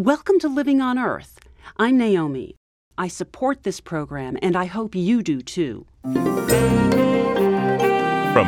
[0.00, 1.38] Welcome to Living on Earth.
[1.76, 2.56] I'm Naomi.
[2.96, 5.84] I support this program, and I hope you do too.
[6.04, 6.14] From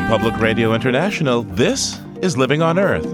[0.09, 3.05] Public Radio International, this is Living on Earth.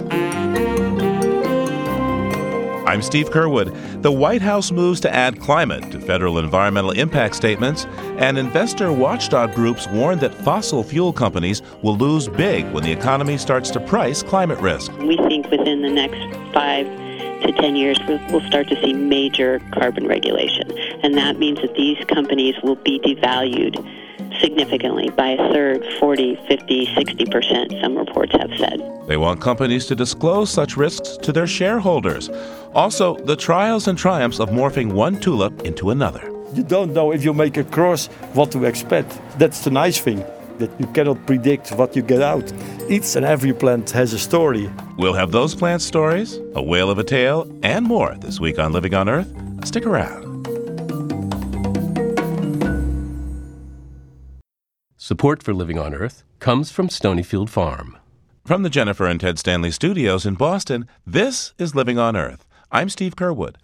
[2.87, 4.03] I'm Steve Curwood.
[4.03, 7.87] The White House moves to add climate to federal environmental impact statements,
[8.19, 13.37] and investor watchdog groups warn that fossil fuel companies will lose big when the economy
[13.37, 14.97] starts to price climate risk.
[14.99, 16.87] We think within the next five
[17.43, 17.99] to 10 years,
[18.31, 20.71] we'll start to see major carbon regulation.
[21.03, 23.77] And that means that these companies will be devalued
[24.41, 28.81] significantly by a third, 40, 50, 60%, some reports have said.
[29.07, 32.29] They want companies to disclose such risks to their shareholders.
[32.75, 36.33] Also, the trials and triumphs of morphing one tulip into another.
[36.53, 39.19] You don't know if you make a cross what to expect.
[39.39, 40.25] That's the nice thing,
[40.59, 42.53] that you cannot predict what you get out.
[42.89, 44.71] Each and every plant has a story.
[44.97, 48.73] We'll have those plant stories, a whale of a tale, and more this week on
[48.73, 49.33] Living on Earth.
[49.65, 50.29] Stick around.
[54.97, 57.97] Support for Living on Earth comes from Stonyfield Farm.
[58.45, 62.47] From the Jennifer and Ted Stanley studios in Boston, this is Living on Earth.
[62.71, 63.57] I'm Steve Curwood.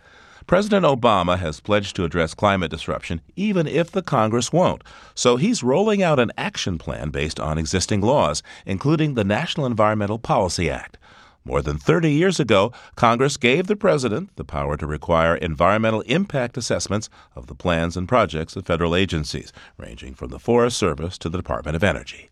[0.46, 4.82] President Obama has pledged to address climate disruption even if the Congress won't.
[5.14, 10.18] So he's rolling out an action plan based on existing laws, including the National Environmental
[10.18, 10.98] Policy Act.
[11.46, 16.56] More than 30 years ago, Congress gave the president the power to require environmental impact
[16.56, 21.28] assessments of the plans and projects of federal agencies, ranging from the Forest Service to
[21.28, 22.30] the Department of Energy.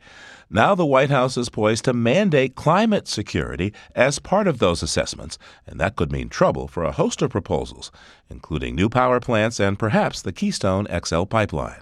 [0.55, 5.39] Now the White House is poised to mandate climate security as part of those assessments,
[5.67, 7.91] and that could mean trouble for a host of proposals,
[8.29, 11.81] including new power plants and perhaps the Keystone XL pipeline.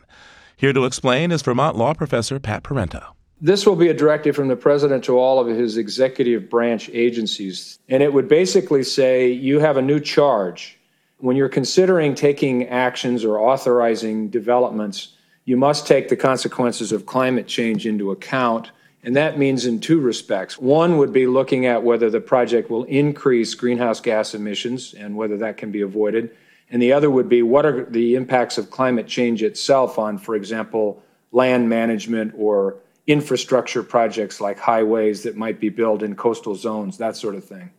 [0.56, 3.06] Here to explain is Vermont law professor Pat Parenteau.
[3.40, 7.80] This will be a directive from the president to all of his executive branch agencies.
[7.88, 10.78] And it would basically say you have a new charge.
[11.18, 15.16] When you're considering taking actions or authorizing developments,
[15.50, 18.70] you must take the consequences of climate change into account.
[19.02, 20.56] And that means in two respects.
[20.60, 25.36] One would be looking at whether the project will increase greenhouse gas emissions and whether
[25.38, 26.30] that can be avoided.
[26.70, 30.36] And the other would be what are the impacts of climate change itself on, for
[30.36, 31.02] example,
[31.32, 32.76] land management or
[33.08, 37.72] infrastructure projects like highways that might be built in coastal zones, that sort of thing.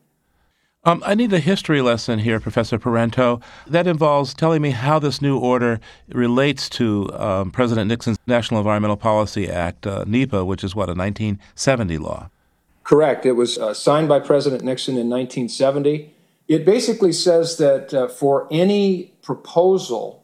[0.83, 3.39] Um, I need a history lesson here, Professor Parenteau.
[3.67, 8.97] That involves telling me how this new order relates to um, President Nixon's National Environmental
[8.97, 12.31] Policy Act, uh, NEPA, which is what, a 1970 law?
[12.83, 13.27] Correct.
[13.27, 16.15] It was uh, signed by President Nixon in 1970.
[16.47, 20.23] It basically says that uh, for any proposal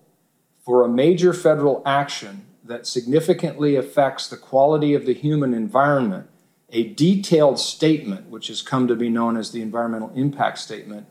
[0.66, 6.28] for a major federal action that significantly affects the quality of the human environment,
[6.70, 11.08] a detailed statement, which has come to be known as the environmental impact statement,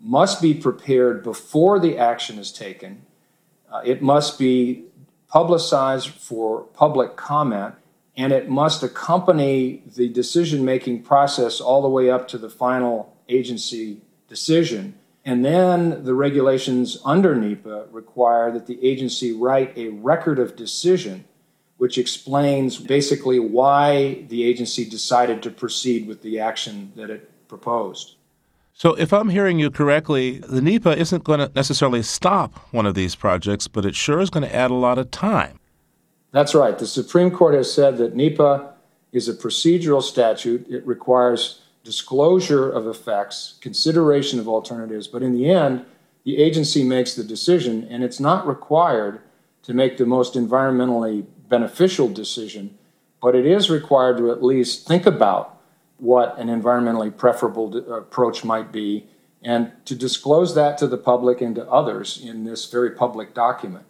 [0.00, 3.02] must be prepared before the action is taken.
[3.70, 4.84] Uh, it must be
[5.28, 7.74] publicized for public comment,
[8.16, 13.14] and it must accompany the decision making process all the way up to the final
[13.28, 14.94] agency decision.
[15.24, 21.24] And then the regulations under NEPA require that the agency write a record of decision,
[21.78, 28.16] which explains basically why the agency decided to proceed with the action that it proposed.
[28.74, 32.94] So, if I'm hearing you correctly, the NEPA isn't going to necessarily stop one of
[32.94, 35.58] these projects, but it sure is going to add a lot of time.
[36.30, 36.78] That's right.
[36.78, 38.74] The Supreme Court has said that NEPA
[39.12, 40.68] is a procedural statute.
[40.68, 45.84] It requires disclosure of effects, consideration of alternatives, but in the end,
[46.24, 49.20] the agency makes the decision, and it's not required
[49.62, 52.78] to make the most environmentally beneficial decision,
[53.20, 55.58] but it is required to at least think about
[55.98, 59.06] what an environmentally preferable approach might be
[59.42, 63.84] and to disclose that to the public and to others in this very public document.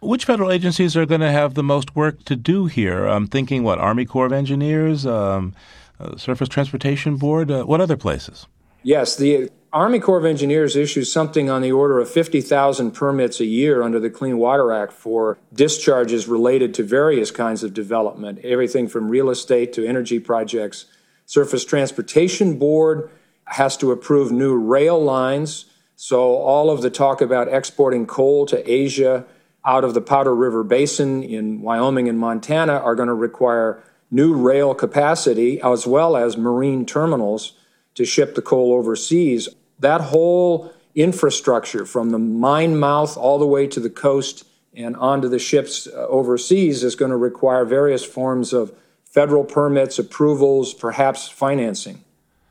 [0.00, 3.06] Which federal agencies are going to have the most work to do here?
[3.06, 5.06] I'm thinking, what, Army Corps of Engineers?
[5.06, 5.54] Um,
[6.00, 7.50] uh, Surface Transportation Board?
[7.50, 8.46] Uh, what other places?
[8.82, 13.46] Yes, the Army Corps of Engineers issues something on the order of 50,000 permits a
[13.46, 18.86] year under the Clean Water Act for discharges related to various kinds of development, everything
[18.86, 20.84] from real estate to energy projects.
[21.24, 23.08] Surface Transportation Board
[23.44, 25.64] has to approve new rail lines.
[25.96, 29.24] So, all of the talk about exporting coal to Asia
[29.64, 34.34] out of the Powder River Basin in Wyoming and Montana are going to require new
[34.34, 37.54] rail capacity as well as marine terminals
[37.94, 39.48] to ship the coal overseas.
[39.82, 44.44] That whole infrastructure from the mine mouth all the way to the coast
[44.74, 48.72] and onto the ships uh, overseas is going to require various forms of
[49.04, 52.04] federal permits, approvals, perhaps financing.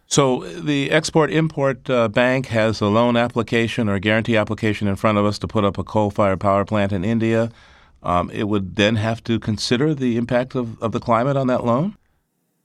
[0.08, 5.18] So the Export Import uh, Bank has a loan application or guarantee application in front
[5.18, 7.50] of us to put up a coal-fired power plant in India.
[8.04, 11.64] Um, it would then have to consider the impact of, of the climate on that
[11.64, 11.96] loan?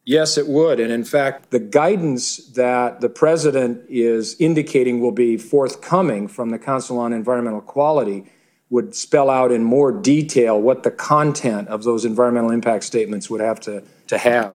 [0.07, 0.79] Yes, it would.
[0.79, 6.61] And in fact, the guidance that the president is indicating will be forthcoming from the
[6.61, 8.25] Council on Environmental Quality
[8.71, 13.41] would spell out in more detail what the content of those environmental impact statements would
[13.41, 14.53] have to, to have.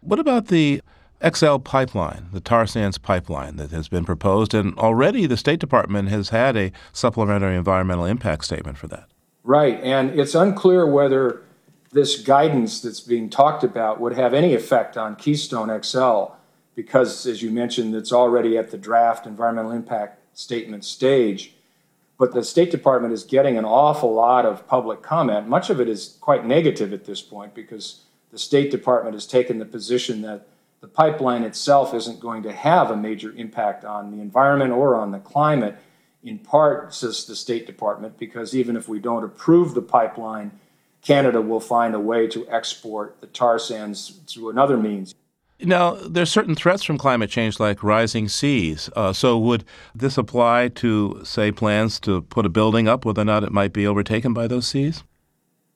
[0.00, 0.80] What about the
[1.26, 6.08] XL pipeline, the tar sands pipeline that has been proposed, and already the State Department
[6.08, 9.06] has had a supplementary environmental impact statement for that.
[9.44, 11.42] Right, and it's unclear whether
[11.90, 16.34] this guidance that's being talked about would have any effect on Keystone XL
[16.74, 21.54] because, as you mentioned, it's already at the draft environmental impact statement stage.
[22.18, 25.48] But the State Department is getting an awful lot of public comment.
[25.48, 29.58] Much of it is quite negative at this point because the State Department has taken
[29.58, 30.46] the position that
[30.80, 35.10] the pipeline itself isn't going to have a major impact on the environment or on
[35.10, 35.76] the climate,
[36.22, 40.52] in part, says the State Department, because even if we don't approve the pipeline,
[41.02, 45.14] Canada will find a way to export the tar sands through another means.
[45.60, 48.88] Now, there's certain threats from climate change like rising seas.
[48.94, 53.24] Uh, so, would this apply to, say, plans to put a building up, whether or
[53.24, 55.02] not it might be overtaken by those seas?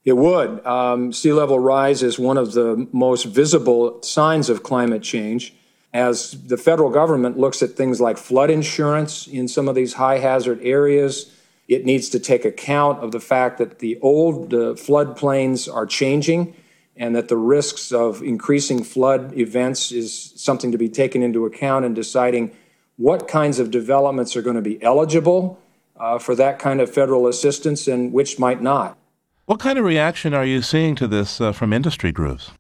[0.05, 0.65] It would.
[0.67, 5.55] Um, sea level rise is one of the most visible signs of climate change.
[5.93, 10.19] As the federal government looks at things like flood insurance in some of these high
[10.19, 11.33] hazard areas,
[11.69, 16.55] it needs to take account of the fact that the old uh, floodplains are changing
[16.97, 21.85] and that the risks of increasing flood events is something to be taken into account
[21.85, 22.55] in deciding
[22.97, 25.59] what kinds of developments are going to be eligible
[25.97, 28.99] uh, for that kind of federal assistance and which might not.
[29.47, 32.53] What kind of reaction are you seeing to this uh, from industry groups?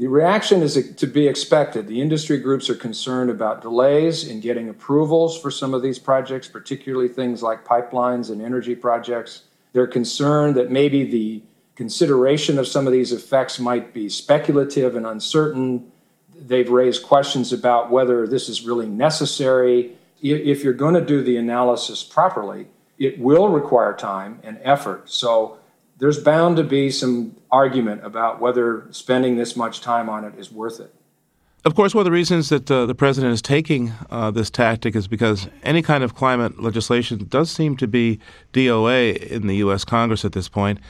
[0.00, 1.86] The reaction is to be expected.
[1.86, 6.48] The industry groups are concerned about delays in getting approvals for some of these projects,
[6.48, 9.42] particularly things like pipelines and energy projects.
[9.74, 11.42] They're concerned that maybe the
[11.76, 15.92] consideration of some of these effects might be speculative and uncertain.
[16.34, 19.98] They've raised questions about whether this is really necessary.
[20.22, 22.68] If you're going to do the analysis properly,
[22.98, 25.10] it will require time and effort.
[25.10, 25.58] So
[26.00, 30.50] there's bound to be some argument about whether spending this much time on it is
[30.50, 30.92] worth it.
[31.62, 34.96] Of course, one of the reasons that uh, the president is taking uh, this tactic
[34.96, 38.18] is because any kind of climate legislation does seem to be
[38.54, 39.84] DOA in the U.S.
[39.84, 40.80] Congress at this point.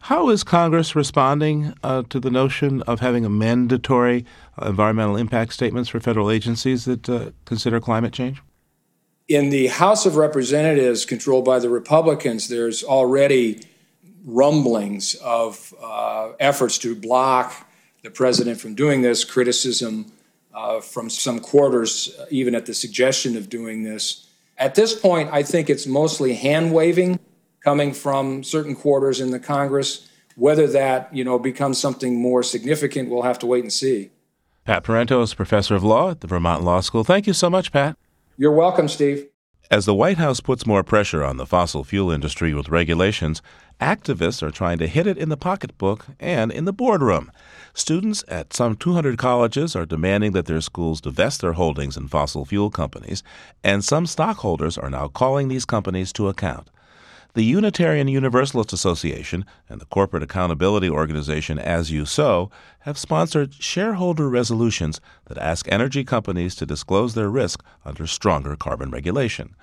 [0.00, 4.24] How is Congress responding uh, to the notion of having a mandatory
[4.60, 8.42] uh, environmental impact statements for federal agencies that uh, consider climate change?
[9.28, 13.60] In the House of Representatives, controlled by the Republicans, there's already
[14.26, 17.66] rumblings of uh, efforts to block
[18.02, 20.12] the president from doing this, criticism
[20.54, 24.28] uh, from some quarters, uh, even at the suggestion of doing this.
[24.58, 27.18] At this point, I think it's mostly hand waving
[27.62, 30.08] coming from certain quarters in the Congress.
[30.34, 34.10] Whether that you know becomes something more significant, we'll have to wait and see.
[34.64, 37.04] Pat Parenteau is professor of law at the Vermont Law School.
[37.04, 37.96] Thank you so much, Pat.
[38.36, 39.28] You're welcome, Steve.
[39.68, 43.42] As the White House puts more pressure on the fossil fuel industry with regulations,
[43.80, 47.32] activists are trying to hit it in the pocketbook and in the boardroom.
[47.74, 52.44] Students at some 200 colleges are demanding that their schools divest their holdings in fossil
[52.44, 53.24] fuel companies,
[53.64, 56.70] and some stockholders are now calling these companies to account.
[57.36, 62.50] The Unitarian Universalist Association and the corporate accountability organization As You Sow
[62.80, 68.90] have sponsored shareholder resolutions that ask energy companies to disclose their risk under stronger carbon
[68.90, 69.54] regulation.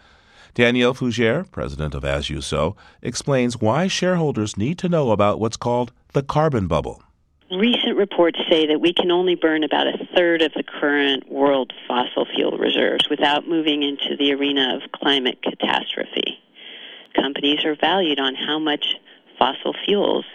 [0.54, 5.58] Danielle Fougere, president of As You Sow, explains why shareholders need to know about what's
[5.58, 7.02] called the carbon bubble.
[7.50, 11.74] Recent reports say that we can only burn about a third of the current world
[11.88, 16.40] fossil fuel reserves without moving into the arena of climate catastrophe
[17.14, 18.96] companies are valued on how much
[19.38, 20.26] fossil fuels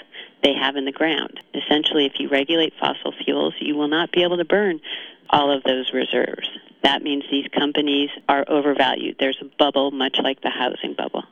[0.43, 1.41] they have in the ground.
[1.55, 4.81] Essentially, if you regulate fossil fuels, you will not be able to burn
[5.31, 6.49] all of those reserves.
[6.83, 9.17] That means these companies are overvalued.
[9.19, 11.25] There's a bubble, much like the housing bubble.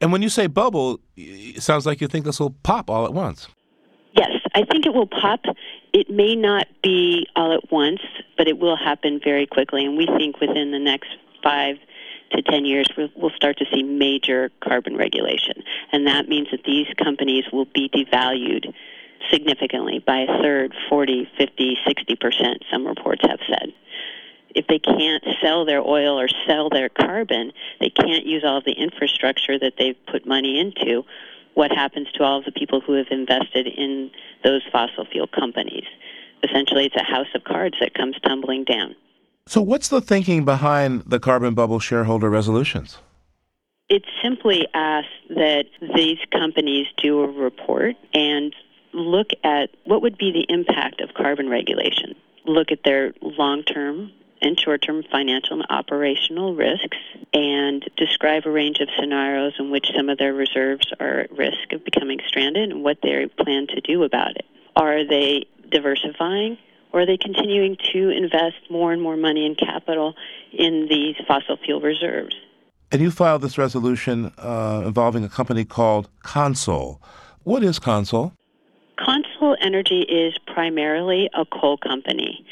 [0.00, 3.12] And when you say bubble, it sounds like you think this will pop all at
[3.12, 3.48] once.
[4.12, 5.44] Yes, I think it will pop.
[5.92, 8.00] It may not be all at once,
[8.36, 9.84] but it will happen very quickly.
[9.84, 11.10] And we think within the next
[11.42, 11.76] five
[12.32, 15.62] to 10 years, we'll start to see major carbon regulation.
[15.92, 18.72] And that means that these companies will be devalued
[19.30, 23.72] significantly by a third, 40, 50, 60%, some reports have said.
[24.54, 28.64] If they can't sell their oil or sell their carbon, they can't use all of
[28.64, 31.04] the infrastructure that they've put money into.
[31.54, 34.10] What happens to all of the people who have invested in
[34.44, 35.84] those fossil fuel companies?
[36.42, 38.94] Essentially, it's a house of cards that comes tumbling down.
[39.48, 42.98] So, what's the thinking behind the carbon bubble shareholder resolutions?
[43.88, 45.64] It simply asks that
[45.94, 48.54] these companies do a report and
[48.92, 52.14] look at what would be the impact of carbon regulation,
[52.44, 54.12] look at their long term
[54.42, 56.98] and short term financial and operational risks,
[57.32, 61.72] and describe a range of scenarios in which some of their reserves are at risk
[61.72, 64.44] of becoming stranded and what they plan to do about it.
[64.76, 66.58] Are they diversifying?
[66.92, 70.14] Or are they continuing to invest more and more money and capital
[70.52, 72.34] in these fossil fuel reserves?
[72.90, 76.98] And you filed this resolution uh, involving a company called Consol.
[77.44, 78.32] What is Consol?
[78.98, 82.44] Consol Energy is primarily a coal company,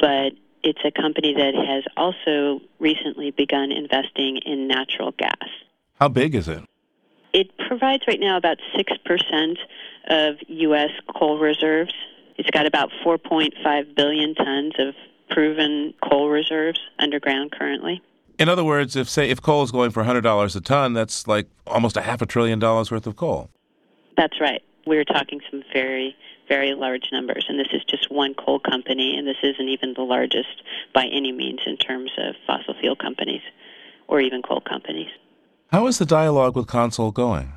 [0.00, 0.32] but
[0.62, 5.48] it's a company that has also recently begun investing in natural gas.
[6.00, 6.62] How big is it?
[7.32, 9.56] It provides right now about 6%
[10.08, 10.90] of U.S.
[11.16, 11.94] coal reserves.
[12.36, 14.94] It's got about 4.5 billion tons of
[15.30, 18.02] proven coal reserves underground currently.
[18.38, 21.48] In other words, if say if coal is going for $100 a ton, that's like
[21.66, 23.50] almost a half a trillion dollars worth of coal.
[24.16, 24.62] That's right.
[24.86, 26.16] We're talking some very
[26.48, 30.02] very large numbers, and this is just one coal company, and this isn't even the
[30.02, 30.62] largest
[30.92, 33.40] by any means in terms of fossil fuel companies
[34.08, 35.08] or even coal companies.
[35.70, 37.52] How is the dialogue with Consol going?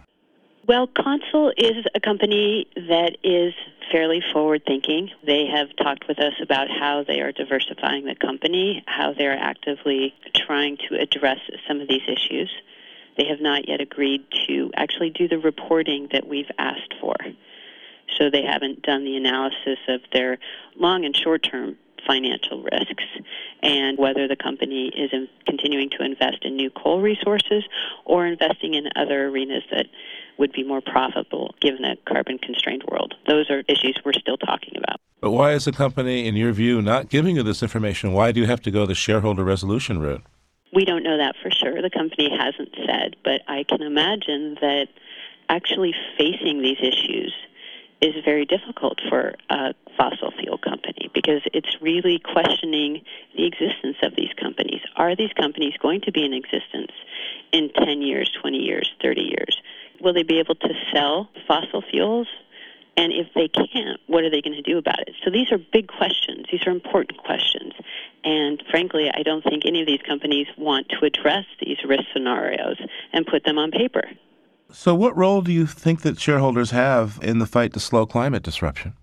[0.68, 3.54] Well, Consol is a company that is
[3.92, 5.12] fairly forward thinking.
[5.26, 10.14] They have talked with us about how they are diversifying the company, how they're actively
[10.34, 12.52] trying to address some of these issues.
[13.18, 17.16] They have not yet agreed to actually do the reporting that we've asked for.
[18.18, 20.38] So they haven't done the analysis of their
[20.76, 23.04] long and short term financial risks
[23.64, 27.64] and whether the company is in continuing to invest in new coal resources
[28.06, 29.88] or investing in other arenas that
[30.38, 33.14] would be more profitable given a carbon constrained world.
[33.28, 35.00] Those are issues we're still talking about.
[35.22, 38.12] But why is the company, in your view, not giving you this information?
[38.12, 40.24] Why do you have to go the shareholder resolution route?
[40.74, 41.82] We don't know that for sure.
[41.82, 44.88] The company hasn't said, but I can imagine that
[45.50, 47.34] actually facing these issues
[48.02, 53.02] is very difficult for a fossil fuel company because it's really questioning
[53.38, 54.82] the existence of these companies.
[54.96, 56.92] Are these companies going to be in existence
[57.52, 59.62] in 10 years, 20 years, 30 years?
[60.02, 62.28] Will they be able to sell fossil fuels?
[62.98, 65.16] And if they can't, what are they going to do about it?
[65.24, 66.46] So these are big questions.
[66.50, 67.74] These are important questions.
[68.24, 72.78] And frankly, I don't think any of these companies want to address these risk scenarios
[73.12, 74.10] and put them on paper.
[74.72, 78.44] So, what role do you think that shareholders have in the fight to slow climate
[78.44, 78.94] disruption?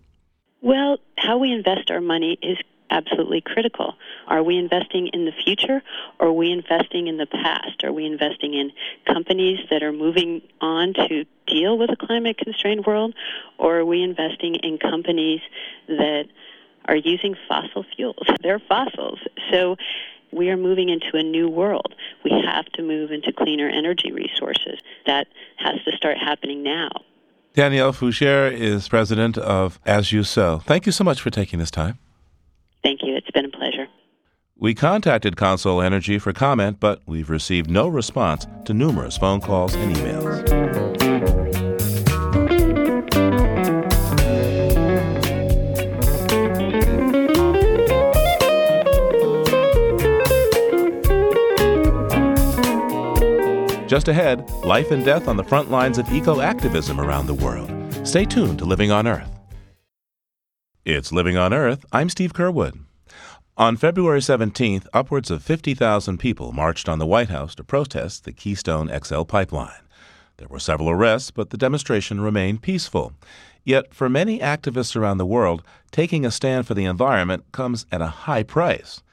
[0.60, 2.58] Well, how we invest our money is
[2.92, 3.94] absolutely critical.
[4.28, 5.82] Are we investing in the future
[6.20, 7.82] or are we investing in the past?
[7.82, 8.70] Are we investing in
[9.06, 13.14] companies that are moving on to deal with a climate constrained world
[13.58, 15.40] or are we investing in companies
[15.88, 16.24] that
[16.84, 18.26] are using fossil fuels?
[18.42, 19.20] They're fossils.
[19.50, 19.76] So
[20.32, 21.94] we are moving into a new world.
[22.24, 24.78] We have to move into cleaner energy resources.
[25.06, 26.90] That has to start happening now.
[27.54, 30.60] Danielle Fougere is president of As You Sow.
[30.60, 31.98] Thank you so much for taking this time.
[32.82, 33.16] Thank you.
[33.16, 33.86] It's been a pleasure.
[34.56, 39.74] We contacted Consol Energy for comment, but we've received no response to numerous phone calls
[39.74, 40.92] and emails.
[53.88, 57.70] Just ahead, life and death on the front lines of eco activism around the world.
[58.06, 59.41] Stay tuned to Living on Earth.
[60.84, 61.86] It's Living on Earth.
[61.92, 62.80] I'm Steve Curwood.
[63.56, 68.32] On February 17th, upwards of 50,000 people marched on the White House to protest the
[68.32, 69.82] Keystone XL pipeline.
[70.38, 73.12] There were several arrests, but the demonstration remained peaceful.
[73.62, 75.62] Yet, for many activists around the world,
[75.92, 79.04] taking a stand for the environment comes at a high price.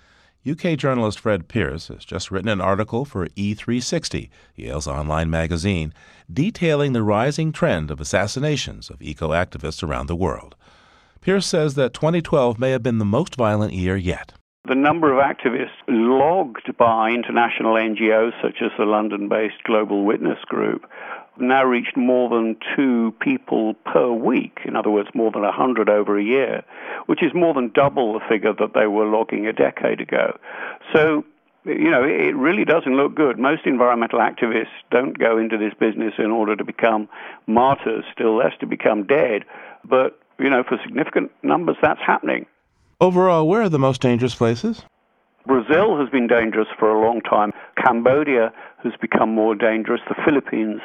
[0.49, 5.93] UK journalist Fred Pearce has just written an article for E360, Yale's online magazine,
[6.33, 10.55] detailing the rising trend of assassinations of eco activists around the world.
[11.21, 14.33] Pearce says that 2012 may have been the most violent year yet.
[14.67, 20.39] The number of activists logged by international NGOs such as the London based Global Witness
[20.45, 20.85] Group
[21.37, 26.17] now reached more than two people per week, in other words, more than 100 over
[26.17, 26.63] a year,
[27.05, 30.37] which is more than double the figure that they were logging a decade ago.
[30.93, 31.23] So,
[31.65, 33.39] you know, it really doesn't look good.
[33.39, 37.07] Most environmental activists don't go into this business in order to become
[37.47, 39.45] martyrs, still less to become dead.
[39.83, 42.45] But, you know, for significant numbers, that's happening.
[43.01, 44.83] Overall, where are the most dangerous places?
[45.45, 47.51] Brazil has been dangerous for a long time.
[47.83, 48.51] Cambodia
[48.83, 50.01] has become more dangerous.
[50.07, 50.81] The Philippines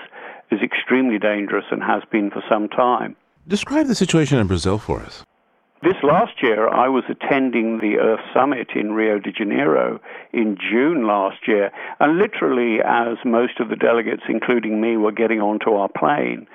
[0.50, 3.16] is extremely dangerous and has been for some time.
[3.49, 5.25] Describe the situation in Brazil for us.
[5.84, 10.00] This last year, I was attending the Earth Summit in Rio de Janeiro
[10.32, 15.42] in June last year, and literally, as most of the delegates, including me, were getting
[15.42, 16.46] onto our plane,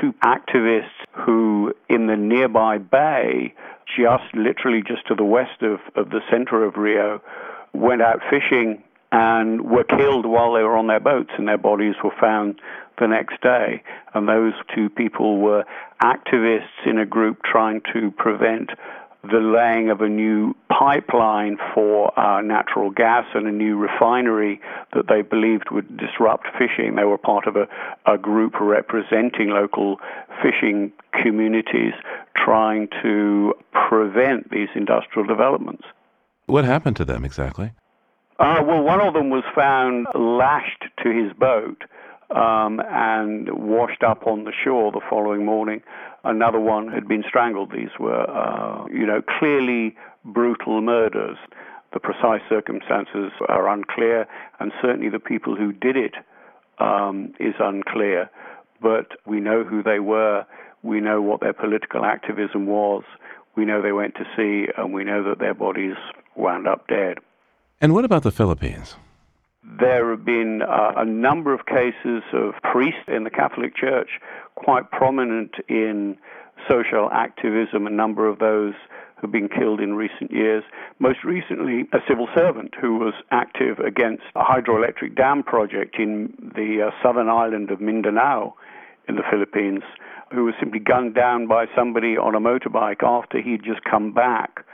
[0.00, 3.52] two activists who, in the nearby bay,
[3.94, 7.20] just literally just to the west of, of the center of Rio,
[7.74, 11.96] went out fishing and were killed while they were on their boats, and their bodies
[12.02, 12.58] were found
[13.00, 13.82] the next day.
[14.14, 15.64] And those two people were
[16.02, 18.70] activists in a group trying to prevent
[19.22, 24.60] the laying of a new pipeline for uh, natural gas and a new refinery
[24.94, 26.94] that they believed would disrupt fishing.
[26.94, 27.68] They were part of a,
[28.06, 29.96] a group representing local
[30.40, 31.94] fishing communities
[32.36, 35.84] trying to prevent these industrial developments.
[36.46, 37.72] What happened to them exactly?
[38.38, 41.82] Uh, well, one of them was found lashed to his boat
[42.30, 45.82] um, and washed up on the shore the following morning.
[46.24, 47.72] Another one had been strangled.
[47.72, 51.38] These were, uh, you know, clearly brutal murders.
[51.92, 54.26] The precise circumstances are unclear,
[54.60, 56.14] and certainly the people who did it
[56.78, 58.30] um, is unclear.
[58.82, 60.44] But we know who they were.
[60.82, 63.04] We know what their political activism was.
[63.56, 65.96] We know they went to sea, and we know that their bodies
[66.36, 67.18] wound up dead.
[67.80, 68.96] And what about the Philippines?
[69.62, 74.08] There have been uh, a number of cases of priests in the Catholic Church
[74.54, 76.16] quite prominent in
[76.68, 77.86] social activism.
[77.86, 78.74] A number of those
[79.16, 80.62] who have been killed in recent years.
[81.00, 86.88] Most recently, a civil servant who was active against a hydroelectric dam project in the
[86.88, 88.54] uh, southern island of Mindanao
[89.08, 89.82] in the Philippines,
[90.32, 94.64] who was simply gunned down by somebody on a motorbike after he'd just come back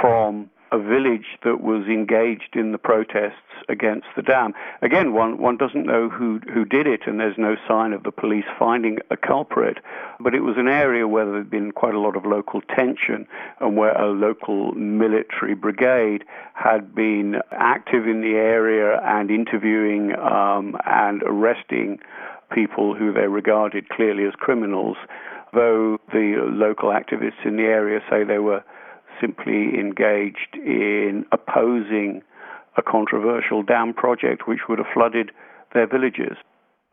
[0.00, 3.34] from a village that was engaged in the protests
[3.68, 4.52] against the dam.
[4.82, 8.12] Again, one, one doesn't know who, who did it, and there's no sign of the
[8.12, 9.78] police finding a culprit.
[10.20, 13.26] But it was an area where there had been quite a lot of local tension
[13.60, 16.24] and where a local military brigade
[16.54, 21.98] had been active in the area and interviewing um, and arresting
[22.52, 24.96] people who they regarded clearly as criminals,
[25.52, 28.62] though the local activists in the area say they were
[29.20, 32.22] simply engaged in opposing
[32.76, 35.30] a controversial dam project which would have flooded
[35.74, 36.36] their villages.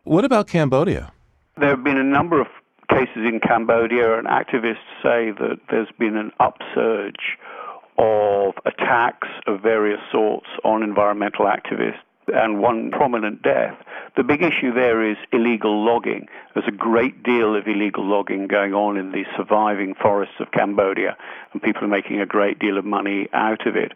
[0.03, 1.11] What about Cambodia?
[1.57, 2.47] There have been a number of
[2.89, 7.37] cases in Cambodia, and activists say that there's been an upsurge
[7.97, 11.99] of attacks of various sorts on environmental activists
[12.33, 13.77] and one prominent death.
[14.15, 16.27] The big issue there is illegal logging.
[16.53, 21.15] There's a great deal of illegal logging going on in the surviving forests of Cambodia,
[21.53, 23.93] and people are making a great deal of money out of it.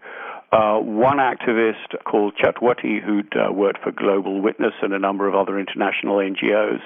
[0.52, 5.28] Uh, one activist called Chut Wutty, who'd uh, worked for Global Witness and a number
[5.28, 6.82] of other international NGOs,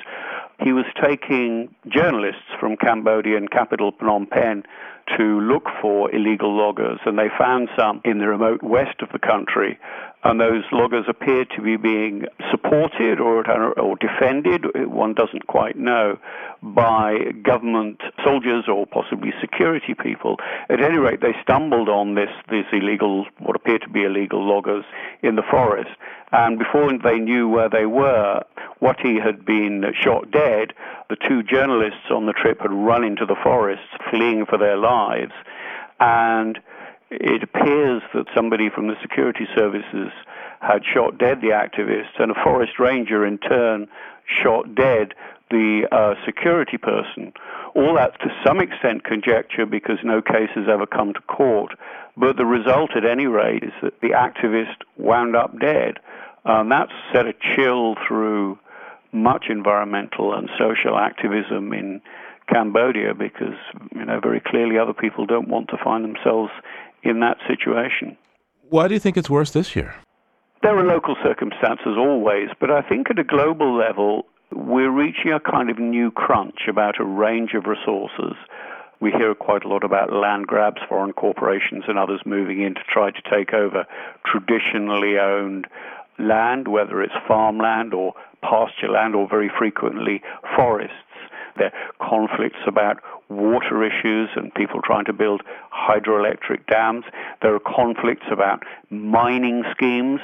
[0.64, 4.64] he was taking journalists from Cambodian capital Phnom Penh
[5.18, 9.20] to look for illegal loggers, and they found some in the remote west of the
[9.20, 9.78] country
[10.26, 13.48] and those loggers appear to be being supported or,
[13.80, 16.18] or defended, one doesn't quite know,
[16.64, 20.38] by government soldiers or possibly security people.
[20.68, 24.84] At any rate, they stumbled on this, these illegal, what appeared to be illegal loggers
[25.22, 25.92] in the forest,
[26.36, 28.44] and before they knew where they were,
[28.82, 30.74] Wutty had been shot dead.
[31.10, 35.32] The two journalists on the trip had run into the forest, fleeing for their lives,
[36.02, 36.60] and
[37.10, 40.12] it appears that somebody from the security services
[40.60, 43.88] had shot dead the activists, and a forest ranger in turn
[44.44, 45.14] shot dead
[45.52, 47.32] the uh, security person.
[47.76, 51.78] All that to some extent conjecture because no case has ever come to court.
[52.18, 56.00] But the result, at any rate, is that the activist wound up dead.
[56.46, 58.60] Um, that set a chill through
[59.12, 62.02] much environmental and social activism in
[62.48, 63.58] Cambodia because,
[63.96, 66.52] you know, very clearly other people don't want to find themselves
[67.02, 68.18] in that situation.
[68.70, 69.96] Why do you think it's worse this year?
[70.62, 75.40] There are local circumstances always, but I think at a global level, we're reaching a
[75.40, 78.36] kind of new crunch about a range of resources.
[79.00, 82.82] We hear quite a lot about land grabs, foreign corporations and others moving in to
[82.88, 83.86] try to take over
[84.26, 85.68] traditionally owned
[86.20, 90.22] land, whether it's farmland or pasture land or very frequently
[90.56, 90.94] forests.
[91.58, 92.98] There are conflicts about
[93.30, 95.42] water issues and people trying to build
[95.74, 97.06] hydroelectric dams.
[97.42, 100.20] There are conflicts about mining schemes.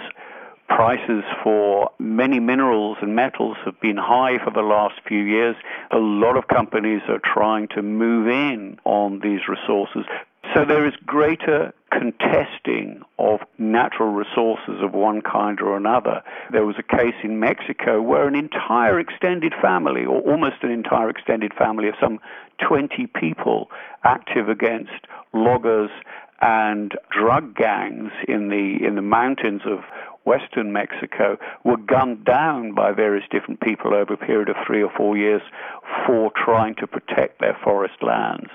[0.68, 5.56] Prices for many minerals and metals have been high for the last few years.
[5.92, 10.06] A lot of companies are trying to move in on these resources.
[10.54, 16.24] So there is greater contesting of natural resources of one kind or another.
[16.52, 21.10] There was a case in Mexico where an entire extended family, or almost an entire
[21.10, 22.20] extended family of some
[22.68, 23.70] 20 people,
[24.04, 24.92] active against
[25.34, 25.92] loggers
[26.42, 29.80] and drug gangs in the in the mountains of
[30.26, 34.92] western Mexico were gunned down by various different people over a period of three or
[34.96, 35.42] four years
[36.06, 38.50] for trying to protect their forest lands.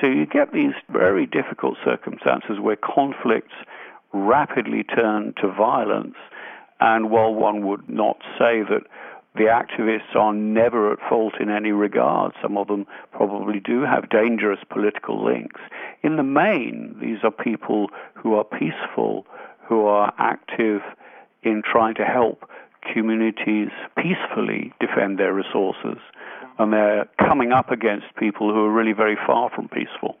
[0.00, 3.54] So you get these very difficult circumstances where conflicts
[4.12, 6.16] rapidly turn to violence.
[6.80, 8.82] And while one would not say that
[9.34, 14.08] the activists are never at fault in any regard, some of them probably do have
[14.08, 15.60] dangerous political links.
[16.02, 19.26] In the main, these are people who are peaceful,
[19.66, 20.82] who are active
[21.42, 22.48] in trying to help
[22.92, 25.98] communities peacefully defend their resources
[26.58, 30.16] and they're coming up against people who are really very far from peaceful.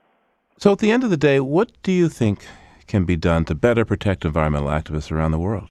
[0.58, 2.46] So, at the end of the day, what do you think
[2.86, 5.68] can be done to better protect environmental activists around the world?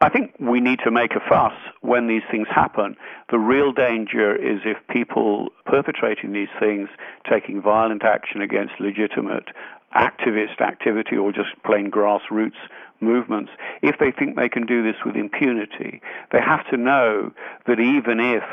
[0.00, 2.96] I think we need to make a fuss when these things happen.
[3.30, 6.88] The real danger is if people perpetrating these things,
[7.28, 9.48] taking violent action against legitimate
[9.96, 12.60] activist activity or just plain grassroots
[13.00, 13.50] movements,
[13.82, 17.32] if they think they can do this with impunity, they have to know
[17.66, 18.44] that even if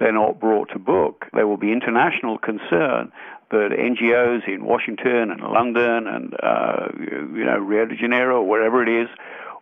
[0.00, 1.26] they're not brought to book.
[1.32, 3.12] There will be international concern
[3.50, 8.82] that NGOs in Washington and London and uh, you know Rio de Janeiro or wherever
[8.82, 9.08] it is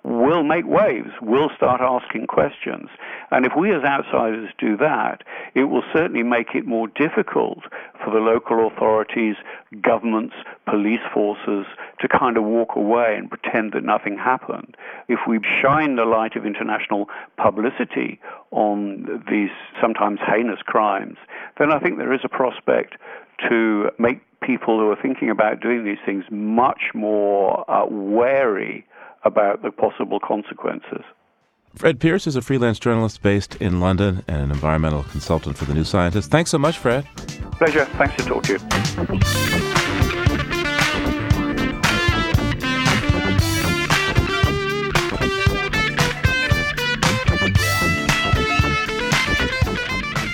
[0.05, 2.89] will make waves, will start asking questions.
[3.31, 5.23] And if we as outsiders do that,
[5.55, 7.59] it will certainly make it more difficult
[8.05, 9.37] for the local authorities,
[9.83, 10.35] governments,
[10.67, 11.67] police forces
[12.01, 14.77] to kind of walk away and pretend that nothing happened.
[15.09, 21.19] If we shine the light of international publicity on these sometimes heinous crimes,
[21.59, 22.95] then I think there is a prospect
[23.49, 28.87] to make people who are thinking about doing these things much more uh, wary
[29.29, 31.05] about the possible consequences.
[31.77, 35.75] Fred Pearce is a freelance journalist based in London and an environmental consultant for the
[35.75, 36.31] New Scientist.
[36.31, 37.07] Thanks so much, Fred.
[37.53, 37.85] Pleasure.
[37.85, 38.59] Thanks to talk to you.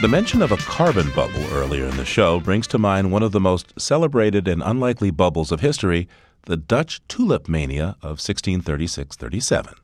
[0.00, 3.32] The mention of a carbon bubble earlier in the show brings to mind one of
[3.32, 6.08] the most celebrated and unlikely bubbles of history
[6.46, 9.74] the Dutch tulip mania of 1636 37.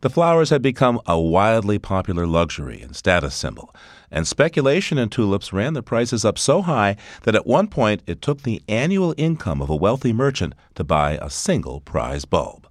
[0.00, 3.72] The flowers had become a wildly popular luxury and status symbol,
[4.10, 8.20] and speculation in tulips ran the prices up so high that at one point it
[8.20, 12.66] took the annual income of a wealthy merchant to buy a single prize bulb.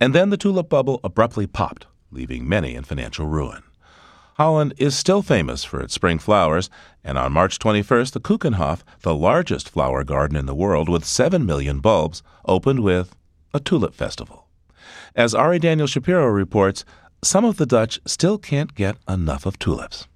[0.00, 3.64] And then the tulip bubble abruptly popped, leaving many in financial ruin.
[4.40, 6.70] Holland is still famous for its spring flowers,
[7.04, 11.44] and on March 21st, the Keukenhof, the largest flower garden in the world with 7
[11.44, 13.14] million bulbs, opened with
[13.52, 14.46] a tulip festival.
[15.14, 16.86] As Ari Daniel Shapiro reports,
[17.22, 20.06] some of the Dutch still can't get enough of tulips.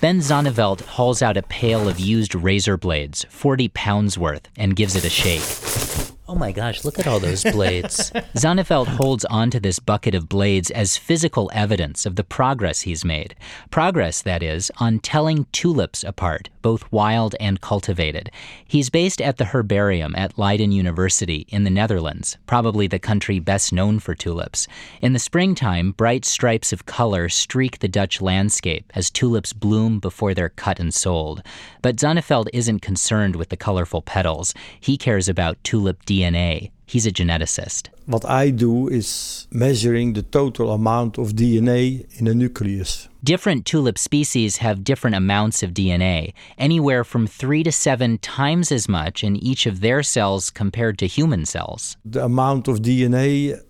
[0.00, 4.96] Ben Zonneveld hauls out a pail of used razor blades, 40 pounds worth, and gives
[4.96, 6.05] it a shake.
[6.28, 8.10] Oh my gosh, look at all those blades.
[8.34, 13.36] Zonneveld holds onto this bucket of blades as physical evidence of the progress he's made.
[13.70, 18.28] Progress, that is, on telling tulips apart, both wild and cultivated.
[18.66, 23.72] He's based at the herbarium at Leiden University in the Netherlands, probably the country best
[23.72, 24.66] known for tulips.
[25.00, 30.34] In the springtime, bright stripes of color streak the Dutch landscape as tulips bloom before
[30.34, 31.44] they're cut and sold.
[31.82, 34.54] But Zonneveld isn't concerned with the colorful petals.
[34.80, 36.70] He cares about tulip DNA.
[36.86, 37.88] He's a geneticist.
[38.06, 43.08] What I do is measuring the total amount of DNA in a nucleus.
[43.24, 48.88] Different tulip species have different amounts of DNA, anywhere from three to seven times as
[48.88, 51.96] much in each of their cells compared to human cells.
[52.04, 53.60] The amount of DNA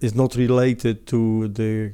[0.00, 1.92] is not related to the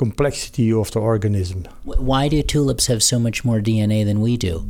[0.00, 1.68] complexity of the organism.
[1.84, 4.66] Why do tulips have so much more DNA than we do?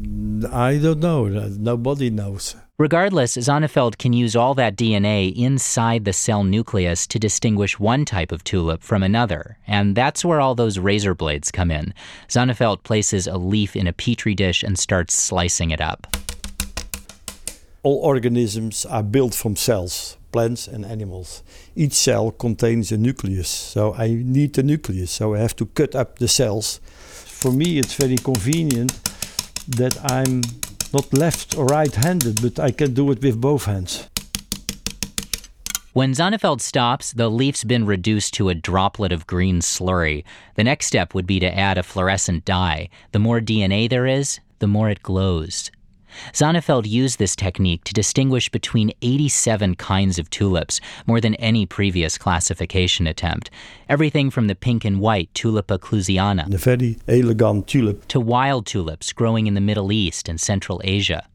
[0.51, 1.29] I don't know.
[1.29, 2.57] Nobody knows.
[2.79, 8.33] Regardless, Zonneveld can use all that DNA inside the cell nucleus to distinguish one type
[8.33, 11.95] of tulip from another, and that's where all those razor blades come in.
[12.29, 16.09] Zonneveld places a leaf in a petri dish and starts slicing it up.
[17.85, 21.43] All organisms are built from cells, plants and animals.
[21.75, 25.95] Each cell contains a nucleus, so I need the nucleus, so I have to cut
[25.95, 26.81] up the cells.
[26.85, 28.93] For me, it's very convenient
[29.69, 30.43] that I'm
[30.93, 34.09] not left or right handed, but I can do it with both hands.
[35.93, 40.23] When Zonneveld stops, the leaf's been reduced to a droplet of green slurry.
[40.55, 42.88] The next step would be to add a fluorescent dye.
[43.11, 45.71] The more DNA there is, the more it glows.
[46.33, 52.18] Zonneveld used this technique to distinguish between 87 kinds of tulips, more than any previous
[52.18, 53.51] classification attempt.
[53.88, 58.07] Everything from the pink and white Tulipa clusiana, The very elegant tulip.
[58.09, 61.27] to wild tulips growing in the Middle East and Central Asia.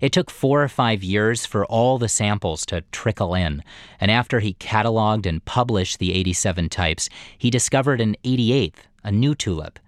[0.00, 3.62] It took four or five years for all the samples to trickle in,
[4.00, 9.34] and after he cataloged and published the 87 types, he discovered an 88th, a new
[9.34, 9.78] tulip.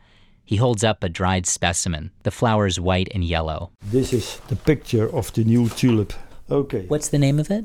[0.46, 3.72] He holds up a dried specimen, the flowers white and yellow.
[3.82, 6.12] This is the picture of the new tulip.
[6.48, 6.86] Okay.
[6.86, 7.64] What's the name of it?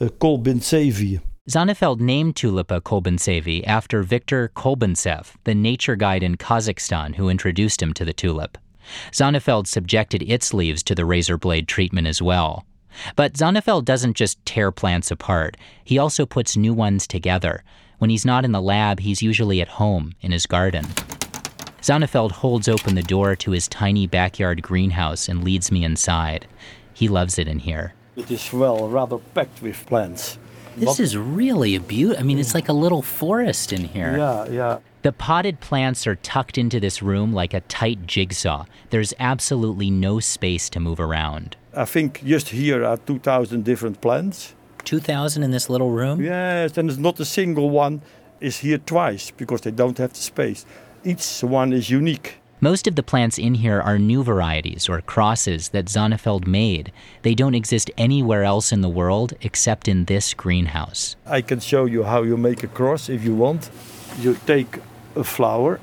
[0.00, 1.20] Uh, a Kolbinsevier.
[1.48, 7.92] Zonneveld named Tulipa Kolbintsevi after Viktor Kolbintsev, the nature guide in Kazakhstan who introduced him
[7.92, 8.56] to the tulip.
[9.12, 12.64] Zonneveld subjected its leaves to the razor blade treatment as well.
[13.14, 17.62] But Zonneveld doesn't just tear plants apart, he also puts new ones together.
[17.98, 20.86] When he's not in the lab, he's usually at home, in his garden.
[21.84, 26.46] Zonneveld holds open the door to his tiny backyard greenhouse and leads me inside.
[26.94, 27.92] He loves it in here.
[28.16, 30.38] It is well rather packed with plants.
[30.78, 32.18] This is really a beaut.
[32.18, 34.16] I mean, it's like a little forest in here.
[34.16, 34.78] Yeah, yeah.
[35.02, 38.64] The potted plants are tucked into this room like a tight jigsaw.
[38.88, 41.54] There's absolutely no space to move around.
[41.74, 44.54] I think just here are 2,000 different plants.
[44.84, 46.22] 2,000 in this little room?
[46.22, 48.00] Yes, and it's not a single one
[48.40, 50.64] is here twice because they don't have the space.
[51.04, 52.38] Each one is unique.
[52.60, 56.92] Most of the plants in here are new varieties or crosses that Zonneveld made.
[57.20, 61.16] They don't exist anywhere else in the world except in this greenhouse.
[61.26, 63.68] I can show you how you make a cross if you want.
[64.18, 64.78] You take
[65.14, 65.78] a flower.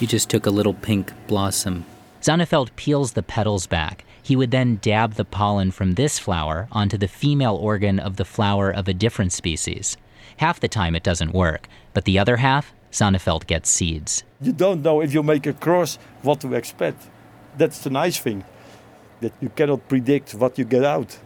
[0.00, 1.86] You just took a little pink blossom.
[2.20, 4.04] Zonneveld peels the petals back.
[4.22, 8.26] He would then dab the pollen from this flower onto the female organ of the
[8.26, 9.96] flower of a different species.
[10.36, 14.24] Half the time it doesn't work, but the other half, Zonneveld gets seeds.
[14.40, 17.02] You don't know if you make a cross what to expect.
[17.56, 18.44] That's the nice thing,
[19.20, 21.18] that you cannot predict what you get out.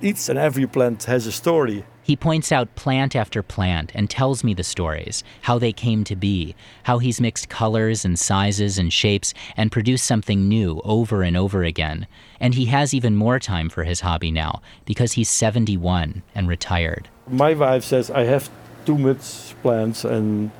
[0.00, 1.84] Each and every plant has a story.
[2.02, 6.16] He points out plant after plant and tells me the stories, how they came to
[6.16, 6.54] be,
[6.84, 11.64] how he's mixed colors and sizes and shapes and produced something new over and over
[11.64, 12.06] again.
[12.40, 17.08] And he has even more time for his hobby now because he's 71 and retired.
[17.26, 18.48] My wife says I have
[18.86, 20.50] too much plants and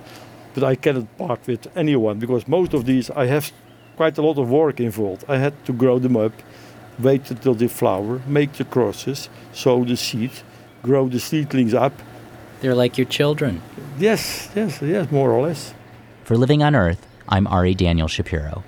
[0.59, 3.53] but I cannot part with anyone because most of these I have
[3.97, 5.25] quite a lot of work involved.
[5.29, 6.33] I had to grow them up,
[6.99, 10.33] wait until they flower, make the crosses, sow the seed,
[10.83, 11.93] grow the seedlings up.
[12.61, 13.63] They're like your children.
[13.99, 15.75] Yes, yes, yes, more or less.
[16.25, 18.65] For Living on Earth, I'm Ari Daniel Shapiro.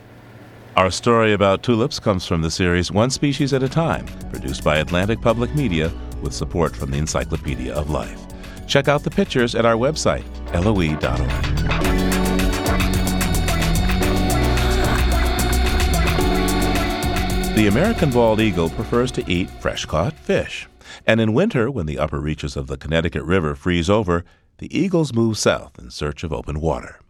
[0.77, 4.77] Our story about tulips comes from the series One Species at a Time, produced by
[4.79, 8.21] Atlantic Public Media with support from the Encyclopedia of Life.
[8.69, 10.25] Check out the pictures at our website,
[10.55, 11.60] loe.org.
[17.61, 20.67] The American bald eagle prefers to eat fresh caught fish.
[21.07, 24.25] And in winter, when the upper reaches of the Connecticut River freeze over,
[24.57, 27.01] the eagles move south in search of open water.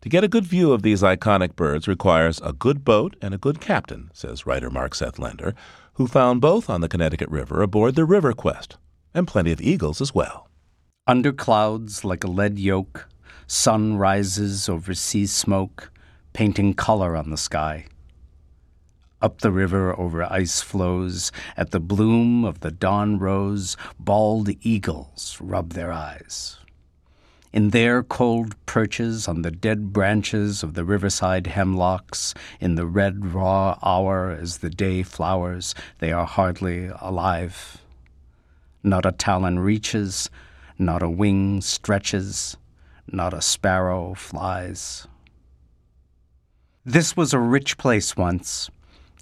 [0.00, 3.38] To get a good view of these iconic birds requires a good boat and a
[3.38, 5.54] good captain, says writer Mark Seth Lender,
[5.92, 8.76] who found both on the Connecticut River aboard the River Quest,
[9.14, 10.48] and plenty of eagles as well.
[11.06, 13.08] Under clouds like a lead yoke,
[13.46, 15.92] sun rises over sea smoke,
[16.32, 17.86] painting color on the sky.
[19.24, 25.38] Up the river over ice floes, at the bloom of the dawn rose, bald eagles
[25.40, 26.58] rub their eyes.
[27.50, 33.32] In their cold perches on the dead branches of the riverside hemlocks, in the red
[33.32, 37.78] raw hour as the day flowers, they are hardly alive.
[38.82, 40.28] Not a talon reaches,
[40.78, 42.58] not a wing stretches,
[43.10, 45.06] not a sparrow flies.
[46.84, 48.68] This was a rich place once.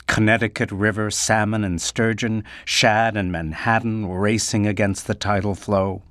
[0.06, 6.02] Connecticut River salmon and sturgeon, shad and menhaden racing against the tidal flow.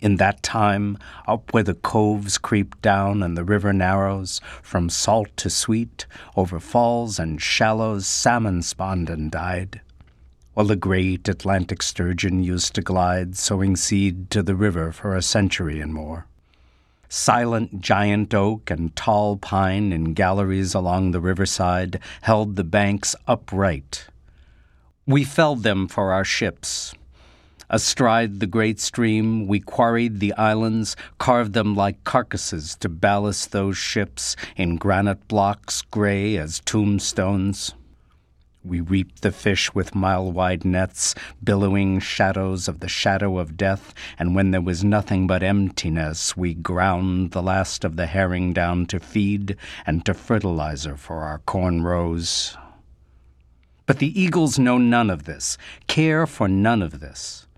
[0.00, 5.28] In that time, up where the coves creep down and the river narrows, from salt
[5.36, 9.80] to sweet, over falls and shallows, salmon spawned and died.
[10.54, 15.22] While the great Atlantic sturgeon used to glide, sowing seed to the river for a
[15.22, 16.26] century and more.
[17.14, 24.06] Silent giant oak and tall pine in galleries along the riverside held the banks upright.
[25.06, 26.94] We felled them for our ships.
[27.68, 33.76] Astride the great stream, we quarried the islands, carved them like carcasses to ballast those
[33.76, 37.74] ships in granite blocks gray as tombstones.
[38.64, 43.92] We reaped the fish with mile wide nets, billowing shadows of the shadow of death,
[44.20, 48.86] and when there was nothing but emptiness, we ground the last of the herring down
[48.86, 52.56] to feed and to fertilizer for our corn rows.
[53.84, 57.48] But the eagles know none of this, care for none of this.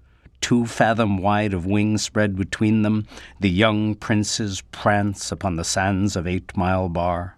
[0.40, 3.06] Two fathom wide of wings spread between them,
[3.40, 7.36] the young princes prance upon the sands of Eight Mile Bar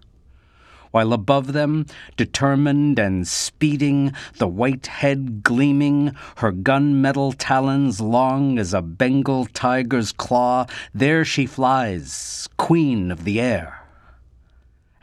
[0.91, 8.73] while above them, determined and speeding, the white head gleaming, her gunmetal talons long as
[8.73, 13.83] a Bengal tiger's claw, there she flies, queen of the air.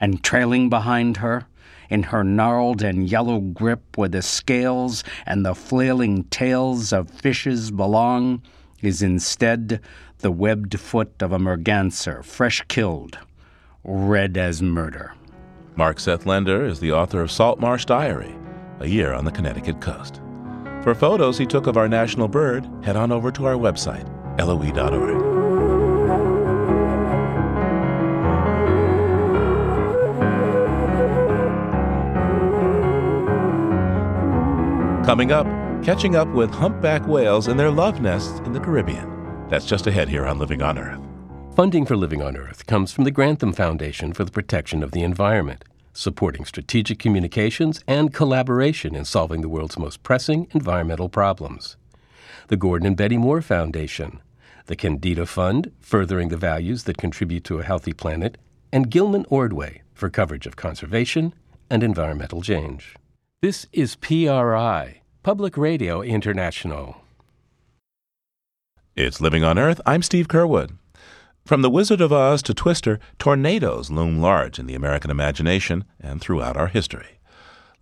[0.01, 1.47] And trailing behind her,
[1.91, 7.71] in her gnarled and yellow grip where the scales and the flailing tails of fishes
[7.71, 8.43] belong,
[8.83, 9.81] is instead
[10.19, 13.19] the webbed foot of a merganser fresh killed,
[13.83, 15.15] red as murder.
[15.77, 18.33] Mark Seth Lender is the author of Saltmarsh Diary,
[18.79, 20.21] A Year on the Connecticut Coast.
[20.83, 24.09] For photos he took of our national bird, head on over to our website,
[24.39, 25.35] loe.org.
[35.05, 35.47] Coming up,
[35.85, 39.49] catching up with humpback whales and their love nests in the Caribbean.
[39.49, 41.14] That's just ahead here on Living on Earth.
[41.57, 45.05] Funding for Living on Earth comes from the Grantham Foundation for the Protection of the
[45.05, 51.77] Environment, supporting strategic communications and collaboration in solving the world's most pressing environmental problems.
[52.49, 54.21] The Gordon and Betty Moore Foundation,
[54.67, 58.37] the Kendeda Fund, furthering the values that contribute to a healthy planet,
[58.73, 61.35] and Gilman Ordway for coverage of conservation
[61.71, 62.97] and environmental change.
[63.43, 66.97] This is PRI, Public Radio International.
[68.97, 69.81] It's Living on Earth.
[69.87, 70.73] I'm Steve Curwood.
[71.47, 76.19] From The Wizard of Oz to Twister, tornadoes loom large in the American imagination and
[76.19, 77.19] throughout our history.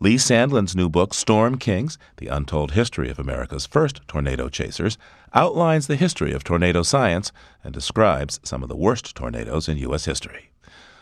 [0.01, 4.99] Lee Sandlin's new book, Storm Kings The Untold History of America's First Tornado Chasers,
[5.33, 7.31] outlines the history of tornado science
[7.63, 10.07] and describes some of the worst tornadoes in U.S.
[10.07, 10.51] history.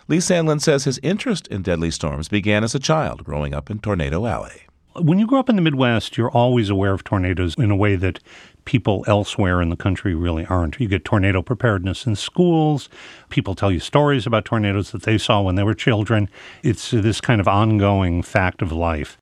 [0.07, 3.79] Lee Sandlin says his interest in deadly storms began as a child growing up in
[3.79, 4.67] Tornado Alley.
[4.97, 7.95] When you grow up in the Midwest, you're always aware of tornadoes in a way
[7.97, 8.19] that
[8.65, 10.81] people elsewhere in the country really aren't.
[10.81, 12.89] You get tornado preparedness in schools.
[13.29, 16.29] People tell you stories about tornadoes that they saw when they were children.
[16.63, 19.17] It's this kind of ongoing fact of life.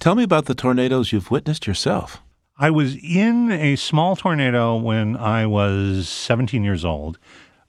[0.00, 2.22] Tell me about the tornadoes you've witnessed yourself.
[2.58, 7.18] I was in a small tornado when I was 17 years old.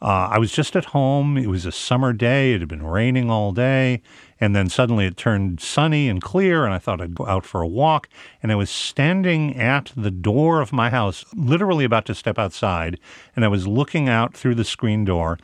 [0.02, 1.38] Uh, I was just at home.
[1.38, 2.54] It was a summer day.
[2.54, 4.02] It had been raining all day.
[4.40, 7.62] And then suddenly it turned sunny and clear, and I thought I'd go out for
[7.62, 8.08] a walk.
[8.44, 13.00] And I was standing at the door of my house, literally about to step outside.
[13.36, 15.40] And I was looking out through the screen door,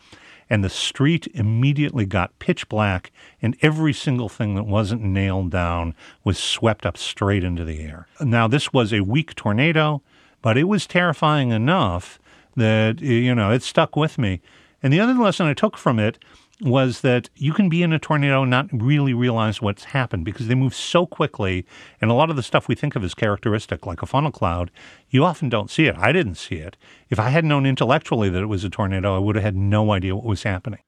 [0.50, 5.96] and the street immediately got pitch black, and every single thing that wasn't nailed down
[6.24, 8.08] was swept up straight into the air.
[8.22, 10.04] Now, this was a weak tornado,
[10.42, 12.20] but it was terrifying enough
[12.56, 14.42] that, you know, it stuck with me.
[14.84, 16.20] And the other lesson I took from it
[16.62, 20.48] was that you can be in a tornado and not really realize what's happened because
[20.48, 21.66] they move so quickly.
[22.00, 24.72] And a lot of the stuff we think of as characteristic, like a funnel cloud,
[25.10, 25.98] you often don't see it.
[25.98, 26.78] I didn't see it.
[27.10, 29.92] If I had known intellectually that it was a tornado, I would have had no
[29.92, 30.80] idea what was happening.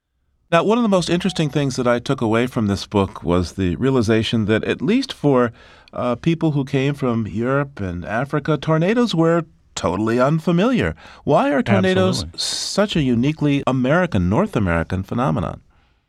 [0.52, 3.54] Now, one of the most interesting things that I took away from this book was
[3.54, 5.52] the realization that, at least for
[5.92, 9.44] uh, people who came from Europe and Africa, tornadoes were
[9.76, 10.96] totally unfamiliar.
[11.24, 12.38] Why are tornadoes Absolutely.
[12.40, 15.60] such a uniquely American, North American phenomenon?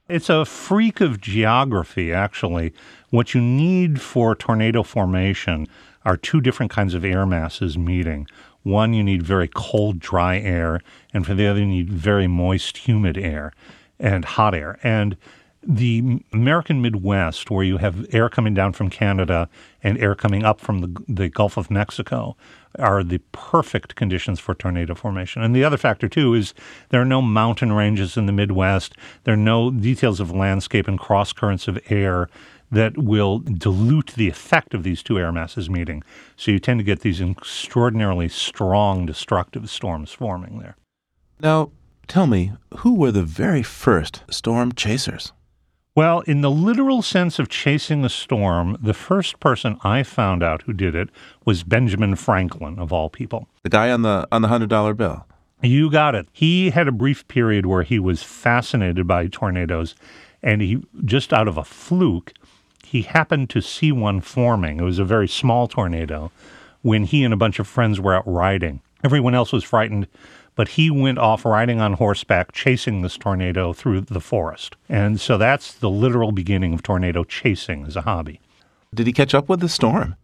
[0.10, 2.74] It's a freak of geography, actually.
[3.10, 5.68] What you need for tornado formation
[6.06, 8.26] are two different kinds of air masses meeting.
[8.64, 10.82] One, you need very cold, dry air,
[11.14, 13.52] and for the other, you need very moist, humid air
[14.00, 14.80] and hot air.
[14.84, 15.18] And
[15.62, 19.50] the American Midwest, where you have air coming down from Canada
[19.84, 22.38] and air coming up from the, the Gulf of Mexico,
[22.78, 25.42] are the perfect conditions for tornado formation.
[25.42, 26.54] And the other factor, too, is
[26.90, 28.96] there are no mountain ranges in the Midwest.
[29.24, 32.30] There are no details of landscape and cross currents of air
[32.72, 36.04] that will dilute the effect of these two air masses meeting.
[36.36, 40.76] So you tend to get these extraordinarily strong, destructive storms forming there.
[41.40, 41.72] Now,
[42.08, 45.32] tell me, who were the very first storm chasers?
[45.98, 50.62] Well, in the literal sense of chasing a storm, the first person I found out
[50.62, 51.10] who did it
[51.44, 53.48] was Benjamin Franklin, of all people.
[53.64, 55.26] The guy on the on the hundred dollar bill.
[55.64, 56.28] You got it.
[56.32, 59.96] He had a brief period where he was fascinated by tornadoes,
[60.44, 62.32] and he just out of a fluke,
[62.86, 64.80] he happened to see one forming.
[64.80, 66.32] It was a very small tornado
[66.84, 68.82] when he and a bunch of friends were out riding.
[69.04, 70.08] Everyone else was frightened,
[70.58, 74.75] but he went off riding on horseback, chasing this tornado through the forest.
[74.90, 78.42] And so that's the literal beginning of tornado chasing as a hobby.
[78.94, 80.15] Did he catch up with the storm?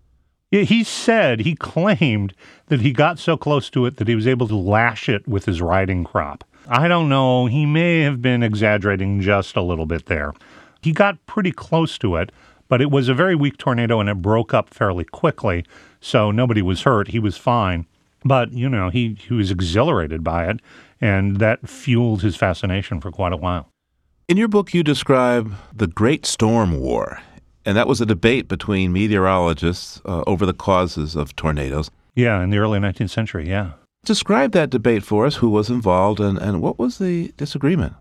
[0.50, 2.34] Yeah, He said, he claimed
[2.68, 5.46] that he got so close to it that he was able to lash it with
[5.46, 6.44] his riding crop.
[6.68, 7.46] I don't know.
[7.46, 10.34] He may have been exaggerating just a little bit there.
[10.82, 12.32] He got pretty close to it,
[12.70, 15.64] But it was a very weak tornado and it broke up fairly quickly.
[16.02, 17.10] So nobody was hurt.
[17.10, 17.86] He was fine.
[18.26, 20.60] But, you know, he, he was exhilarated by it.
[21.02, 23.70] And that fueled his fascination for quite a while.
[24.30, 27.22] In your book, you describe the Great Storm War.
[27.66, 31.90] And that was a debate between meteorologists uh, over the causes of tornadoes.
[32.16, 33.72] Yeah, in the early 19th century, yeah.
[34.06, 35.38] Describe that debate for us.
[35.38, 37.94] Who was involved and, and what was the disagreement?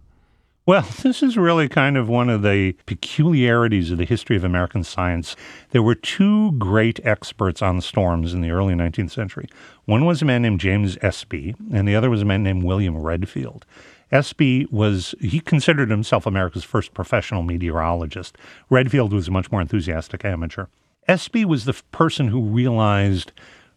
[0.64, 4.84] Well, this is really kind of one of the peculiarities of the history of American
[4.84, 5.34] science.
[5.70, 9.48] There were two great experts on storms in the early 19th century.
[9.86, 12.96] One was a man named James Espy, and the other was a man named William
[12.96, 13.66] Redfield.
[14.12, 18.36] Espy was, he considered himself America's first professional meteorologist.
[18.68, 20.66] Redfield was a much more enthusiastic amateur.
[21.08, 23.32] Espy was the person who realized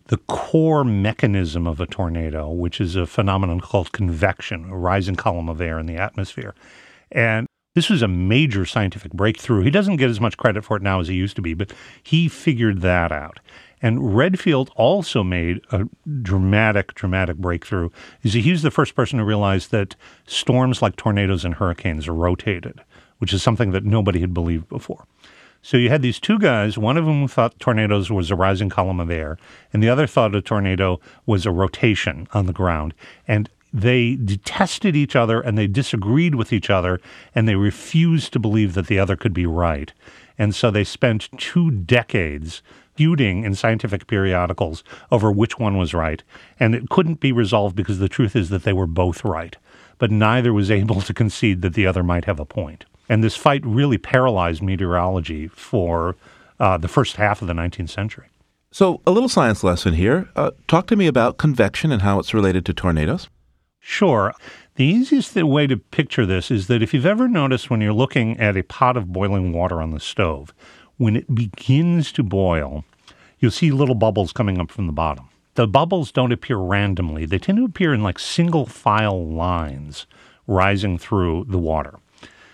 [0.07, 5.49] the core mechanism of a tornado, which is a phenomenon called convection, a rising column
[5.49, 6.53] of air in the atmosphere.
[7.11, 9.63] And this was a major scientific breakthrough.
[9.63, 11.73] He doesn't get as much credit for it now as he used to be, but
[12.03, 13.39] he figured that out.
[13.81, 15.85] And Redfield also made a
[16.21, 17.89] dramatic, dramatic breakthrough.
[18.23, 19.95] Is he was the first person to realize that
[20.25, 22.79] storms like tornadoes and hurricanes are rotated,
[23.17, 25.05] which is something that nobody had believed before.
[25.65, 28.99] So you had these two guys, one of them thought tornadoes was a rising column
[28.99, 29.39] of air,
[29.73, 32.93] and the other thought a tornado was a rotation on the ground.
[33.27, 37.01] And they detested each other and they disagreed with each other
[37.33, 39.91] and they refused to believe that the other could be right.
[40.37, 42.61] And so they spent two decades
[42.93, 46.21] feuding in scientific periodicals over which one was right.
[46.59, 49.57] And it couldn't be resolved because the truth is that they were both right.
[49.97, 52.85] But neither was able to concede that the other might have a point.
[53.07, 56.15] And this fight really paralyzed meteorology for
[56.59, 58.27] uh, the first half of the 19th century.
[58.71, 60.29] So, a little science lesson here.
[60.35, 63.29] Uh, talk to me about convection and how it's related to tornadoes.
[63.79, 64.33] Sure.
[64.75, 68.37] The easiest way to picture this is that if you've ever noticed when you're looking
[68.39, 70.53] at a pot of boiling water on the stove,
[70.97, 72.83] when it begins to boil,
[73.39, 75.29] you'll see little bubbles coming up from the bottom.
[75.53, 80.07] The bubbles don't appear randomly, they tend to appear in like single file lines
[80.47, 81.99] rising through the water.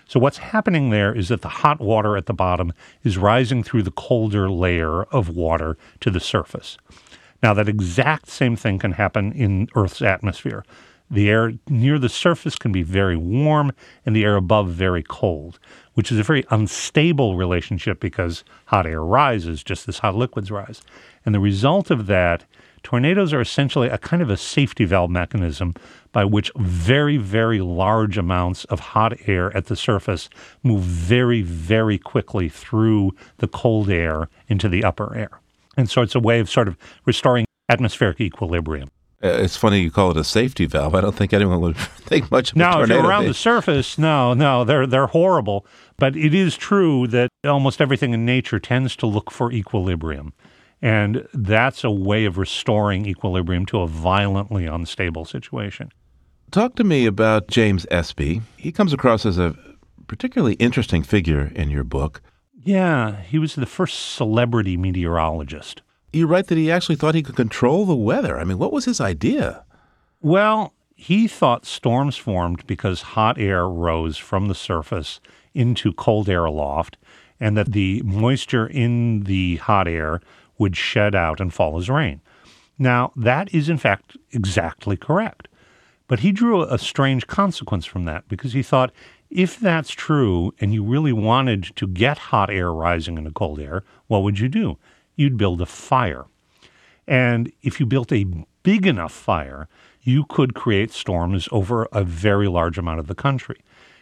[0.06, 2.72] So, what's happening there is that the hot water at the bottom
[3.02, 6.76] is rising through the colder layer of water to the surface.
[7.42, 10.64] Now, that exact same thing can happen in Earth's atmosphere.
[11.10, 13.72] The air near the surface can be very warm
[14.06, 15.58] and the air above very cold,
[15.92, 20.80] which is a very unstable relationship because hot air rises just as hot liquids rise.
[21.26, 22.44] And the result of that
[22.82, 25.74] tornadoes are essentially a kind of a safety valve mechanism
[26.12, 30.28] by which very, very large amounts of hot air at the surface
[30.62, 35.40] move very, very quickly through the cold air into the upper air.
[35.76, 36.76] And so it's a way of sort of
[37.06, 38.90] restoring atmospheric equilibrium.
[39.24, 40.94] Uh, it's funny you call it a safety valve.
[40.94, 42.94] I don't think anyone would think much of no, a tornado.
[42.94, 45.64] if you're around the surface, no, no, they're they're horrible.
[45.96, 50.32] But it is true that almost everything in nature tends to look for equilibrium.
[50.82, 55.92] And that's a way of restoring equilibrium to a violently unstable situation.
[56.50, 58.42] Talk to me about James Espy.
[58.56, 59.56] He comes across as a
[60.08, 62.20] particularly interesting figure in your book.
[62.64, 65.82] Yeah, he was the first celebrity meteorologist.
[66.12, 68.38] You write that he actually thought he could control the weather.
[68.38, 69.64] I mean, what was his idea?
[70.20, 75.20] Well, he thought storms formed because hot air rose from the surface
[75.54, 76.98] into cold air aloft,
[77.40, 80.20] and that the moisture in the hot air
[80.62, 82.20] would shed out and fall as rain.
[82.78, 85.48] Now, that is in fact exactly correct.
[86.06, 88.92] But he drew a strange consequence from that because he thought
[89.28, 93.82] if that's true and you really wanted to get hot air rising into cold air,
[94.06, 94.78] what would you do?
[95.16, 96.26] You'd build a fire.
[97.06, 98.26] And if you built a
[98.62, 99.68] big enough fire,
[100.02, 103.58] you could create storms over a very large amount of the country.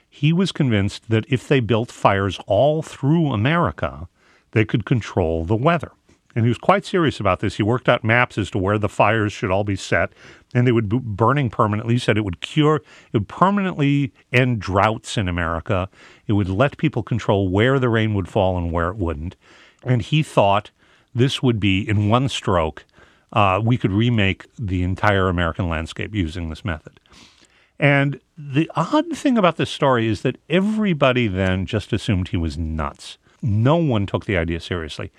[0.08, 4.08] He was convinced that if they built fires all through America,
[4.50, 5.92] they could control the weather.
[6.34, 7.56] And he was quite serious about this.
[7.56, 10.12] He worked out maps as to where the fires should all be set,
[10.54, 11.94] and they would be burning permanently.
[11.94, 15.88] He said it would cure, it would permanently end droughts in America.
[16.28, 19.34] It would let people control where the rain would fall and where it wouldn't.
[19.82, 20.70] And he thought
[21.14, 22.84] this would be, in one stroke,
[23.32, 27.00] uh, we could remake the entire American landscape using this method.
[27.78, 32.58] And the odd thing about this story is that everybody then just assumed he was
[32.58, 33.16] nuts.
[33.42, 35.10] No one took the idea seriously.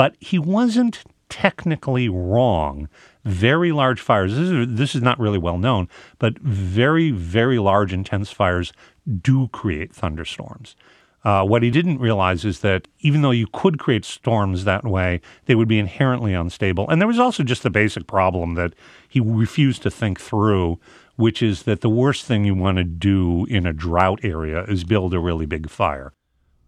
[0.00, 2.88] But he wasn't technically wrong.
[3.26, 7.92] Very large fires, this is, this is not really well known, but very, very large,
[7.92, 8.72] intense fires
[9.20, 10.74] do create thunderstorms.
[11.22, 15.20] Uh, what he didn't realize is that even though you could create storms that way,
[15.44, 16.88] they would be inherently unstable.
[16.88, 18.72] And there was also just the basic problem that
[19.06, 20.78] he refused to think through,
[21.16, 24.82] which is that the worst thing you want to do in a drought area is
[24.82, 26.14] build a really big fire.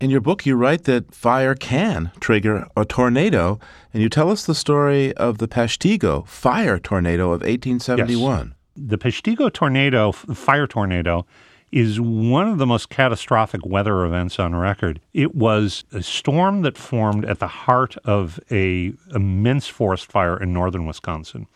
[0.02, 3.60] In your book, you write that fire can trigger a tornado,
[3.94, 8.48] and you tell us the story of the Peshtigo fire tornado of 1871.
[8.48, 8.88] Yes.
[8.88, 11.24] The Peshtigo tornado, fire tornado,
[11.70, 15.00] is one of the most catastrophic weather events on record.
[15.14, 20.52] It was a storm that formed at the heart of a immense forest fire in
[20.52, 21.46] northern Wisconsin.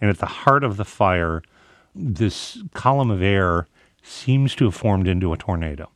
[0.00, 1.44] And at the heart of the fire,
[1.94, 3.68] this column of air
[4.02, 5.88] seems to have formed into a tornado.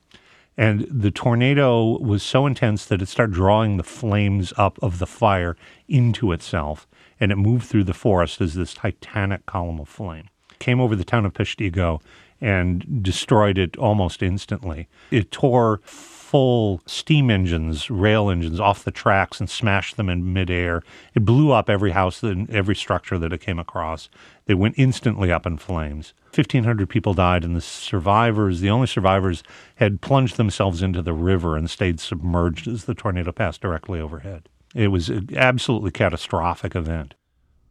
[0.58, 5.06] And the tornado was so intense that it started drawing the flames up of the
[5.06, 5.56] fire
[5.86, 6.88] into itself,
[7.20, 10.28] and it moved through the forest as this titanic column of flame.
[10.58, 12.02] Came over the town of Peshtigo
[12.40, 14.88] and destroyed it almost instantly.
[15.12, 15.80] It tore
[16.28, 20.82] full steam engines, rail engines off the tracks and smashed them in midair.
[21.14, 24.10] It blew up every house and every structure that it came across.
[24.44, 26.12] They went instantly up in flames.
[26.34, 29.42] 1,500 people died, and the survivors, the only survivors,
[29.76, 34.50] had plunged themselves into the river and stayed submerged as the tornado passed directly overhead.
[34.74, 37.14] It was an absolutely catastrophic event.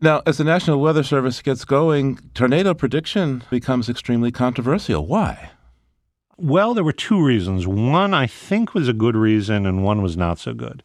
[0.02, 5.06] Now, as the National Weather Service gets going, tornado prediction becomes extremely controversial.
[5.06, 5.52] Why?
[6.40, 7.66] Well, there were two reasons.
[7.66, 10.84] One, I think, was a good reason, and one was not so good.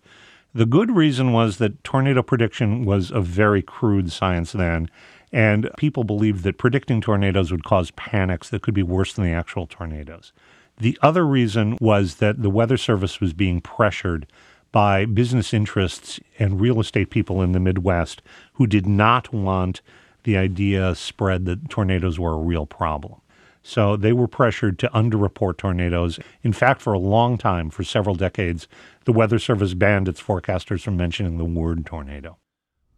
[0.55, 4.89] The good reason was that tornado prediction was a very crude science then,
[5.31, 9.33] and people believed that predicting tornadoes would cause panics that could be worse than the
[9.33, 10.33] actual tornadoes.
[10.79, 14.27] The other reason was that the Weather Service was being pressured
[14.73, 18.23] by business interests and real estate people in the Midwest
[18.55, 19.83] who did not want
[20.25, 23.22] the idea spread that tornadoes were a real problem.
[23.63, 26.19] So they were pressured to underreport tornadoes.
[26.43, 28.67] In fact, for a long time, for several decades,
[29.05, 32.39] the Weather Service banned its forecasters from mentioning the word tornado.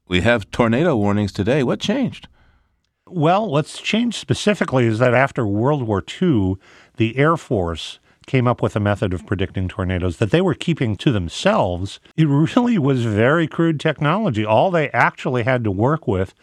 [0.09, 1.63] We have tornado warnings today.
[1.63, 2.29] What changed?
[3.07, 6.57] Well, what's changed specifically is that after World War II,
[6.97, 10.97] the Air Force came up with a method of predicting tornadoes that they were keeping
[10.97, 12.01] to themselves.
[12.17, 12.25] It
[12.57, 14.45] really was very crude technology.
[14.45, 16.35] All they actually had to work with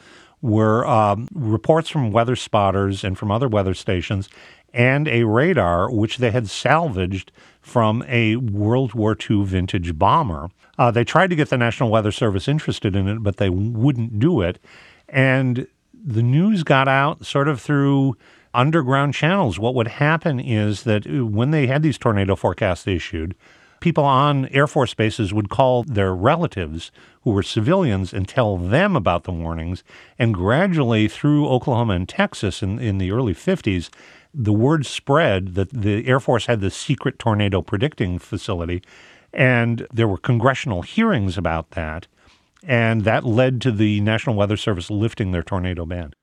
[0.42, 4.30] were um, reports from weather spotters and from other weather stations
[4.74, 7.32] and a radar which they had salvaged
[7.62, 10.50] from a World War II vintage bomber.
[10.78, 14.20] Uh, they tried to get the National Weather Service interested in it, but they wouldn't
[14.20, 14.60] do it.
[15.10, 18.16] And the news got out sort of through
[18.54, 19.60] underground channels.
[19.60, 23.36] What would happen is that when they had these tornado forecasts issued,
[23.82, 26.92] people on Air Force bases would call their relatives
[27.24, 29.84] who were civilians and tell them about the warnings.
[30.18, 33.90] And gradually, through Oklahoma and Texas in, in the early 50s,
[34.34, 38.82] the word spread that the Air Force had this secret tornado predicting facility.
[39.34, 42.08] And there were congressional hearings about that.
[42.64, 46.14] And that led to the National Weather Service lifting their tornado ban.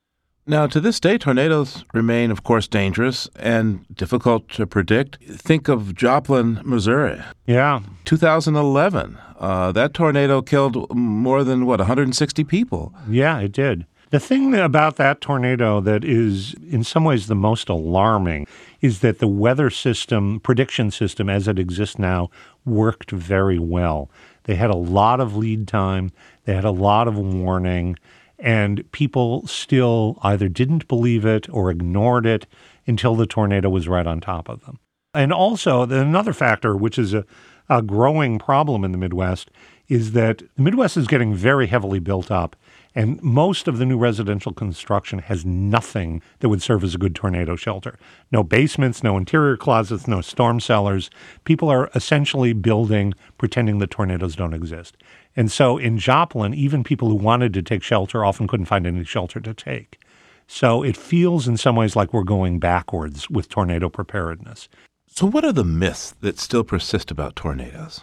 [0.48, 5.22] Now, to this day, tornadoes remain, of course, dangerous and difficult to predict.
[5.22, 7.20] Think of Joplin, Missouri.
[7.46, 7.80] Yeah.
[8.06, 9.18] 2011.
[9.38, 12.94] Uh, that tornado killed more than, what, 160 people?
[13.06, 13.84] Yeah, it did.
[14.08, 18.46] The thing about that tornado that is, in some ways, the most alarming
[18.80, 22.30] is that the weather system, prediction system as it exists now,
[22.64, 24.10] worked very well.
[24.44, 26.10] They had a lot of lead time,
[26.46, 27.96] they had a lot of warning
[28.38, 32.46] and people still either didn't believe it or ignored it
[32.86, 34.78] until the tornado was right on top of them.
[35.14, 37.24] And also, another factor, which is a,
[37.68, 39.50] a growing problem in the Midwest,
[39.88, 42.56] is that the Midwest is getting very heavily built up,
[42.94, 47.14] and most of the new residential construction has nothing that would serve as a good
[47.14, 47.98] tornado shelter.
[48.30, 51.10] No basements, no interior closets, no storm cellars.
[51.44, 54.96] People are essentially building pretending that tornadoes don't exist.
[55.38, 59.04] And so in Joplin, even people who wanted to take shelter often couldn't find any
[59.04, 60.00] shelter to take.
[60.48, 64.68] So it feels in some ways like we're going backwards with tornado preparedness.
[65.06, 68.00] So, what are the myths that still persist about tornadoes?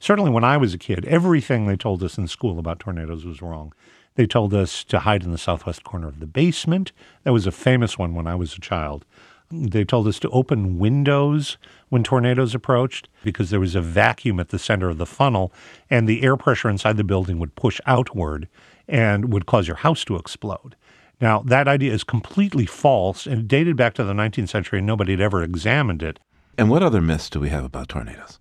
[0.00, 3.40] Certainly, when I was a kid, everything they told us in school about tornadoes was
[3.40, 3.72] wrong.
[4.16, 6.92] They told us to hide in the southwest corner of the basement.
[7.24, 9.06] That was a famous one when I was a child.
[9.50, 14.50] They told us to open windows when tornadoes approached because there was a vacuum at
[14.50, 15.52] the center of the funnel
[15.88, 18.48] and the air pressure inside the building would push outward
[18.86, 20.76] and would cause your house to explode.
[21.20, 25.12] Now, that idea is completely false and dated back to the 19th century and nobody
[25.12, 26.20] had ever examined it.
[26.56, 28.38] And what other myths do we have about tornadoes?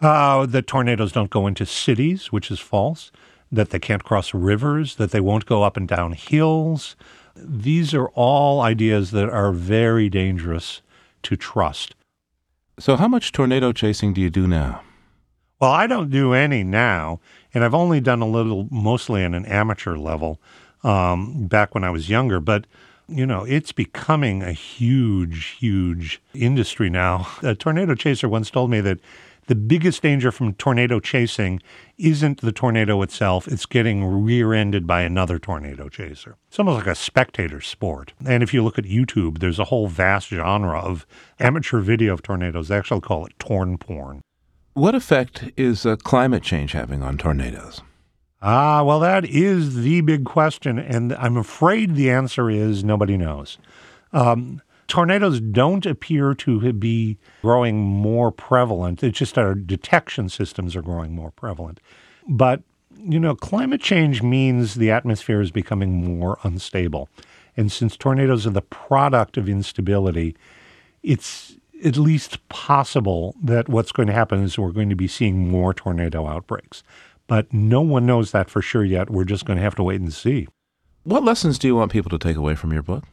[0.00, 3.10] Uh, that tornadoes don't go into cities, which is false,
[3.50, 6.96] that they can't cross rivers, that they won't go up and down hills,
[7.42, 10.82] these are all ideas that are very dangerous
[11.22, 11.94] to trust.
[12.78, 14.82] So, how much tornado chasing do you do now?
[15.60, 17.20] Well, I don't do any now,
[17.52, 20.40] and I've only done a little, mostly on an amateur level,
[20.84, 22.38] um, back when I was younger.
[22.38, 22.66] But
[23.08, 27.26] you know, it's becoming a huge, huge industry now.
[27.42, 29.00] A tornado chaser once told me that
[29.48, 31.60] the biggest danger from tornado chasing
[31.96, 36.36] isn't the tornado itself, it's getting rear ended by another tornado chaser.
[36.48, 38.12] It's almost like a spectator sport.
[38.26, 41.06] And if you look at YouTube, there's a whole vast genre of
[41.40, 42.68] amateur video of tornadoes.
[42.68, 44.20] They actually call it torn porn.
[44.74, 47.80] What effect is uh, climate change having on tornadoes?
[48.42, 50.78] Ah, well, that is the big question.
[50.78, 53.58] And I'm afraid the answer is nobody knows.
[54.12, 59.02] Um, tornadoes don't appear to be growing more prevalent.
[59.02, 61.78] It's just our detection systems are growing more prevalent.
[62.26, 62.62] But,
[62.96, 67.08] you know, climate change means the atmosphere is becoming more unstable.
[67.56, 70.36] And since tornadoes are the product of instability,
[71.02, 75.48] it's at least possible that what's going to happen is we're going to be seeing
[75.48, 76.82] more tornado outbreaks.
[77.26, 79.10] But no one knows that for sure yet.
[79.10, 80.48] We're just going to have to wait and see.
[81.04, 83.04] What lessons do you want people to take away from your book?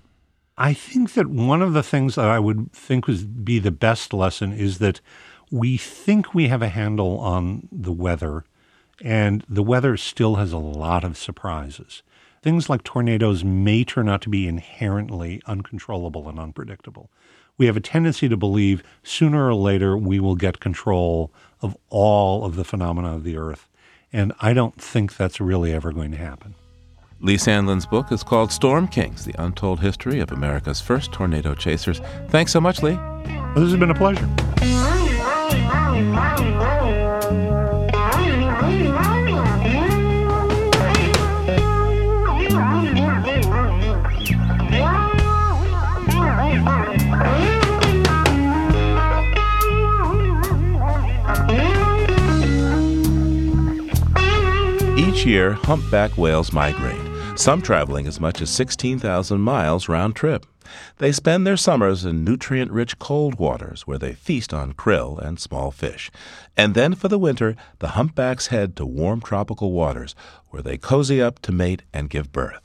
[0.57, 4.13] I think that one of the things that I would think would be the best
[4.13, 5.01] lesson is that
[5.51, 8.45] we think we have a handle on the weather,
[9.01, 12.03] and the weather still has a lot of surprises.
[12.41, 17.09] Things like tornadoes may turn out to be inherently uncontrollable and unpredictable.
[17.57, 22.45] We have a tendency to believe sooner or later we will get control of all
[22.45, 23.67] of the phenomena of the earth.
[24.13, 26.55] And I don't think that's really ever going to happen.
[27.25, 31.99] Lee Sandlin's book is called Storm Kings The Untold History of America's First Tornado Chasers.
[32.29, 32.93] Thanks so much, Lee.
[32.93, 34.29] Well, this has been a pleasure.
[54.95, 57.01] Each year, humpback whales migrate,
[57.37, 60.45] some traveling as much as 16,000 miles round trip.
[60.97, 65.39] They spend their summers in nutrient rich cold waters where they feast on krill and
[65.39, 66.09] small fish.
[66.57, 70.15] And then for the winter, the humpbacks head to warm tropical waters
[70.49, 72.61] where they cozy up to mate and give birth.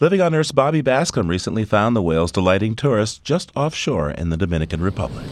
[0.00, 4.36] Living on Earth's Bobby Bascomb recently found the whales delighting tourists just offshore in the
[4.36, 5.26] Dominican Republic.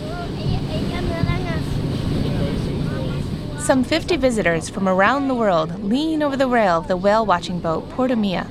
[3.61, 7.61] Some 50 visitors from around the world lean over the rail of the whale watching
[7.61, 8.51] boat Porto Mia.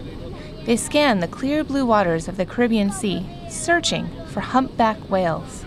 [0.65, 5.65] They scan the clear blue waters of the Caribbean Sea, searching for humpback whales.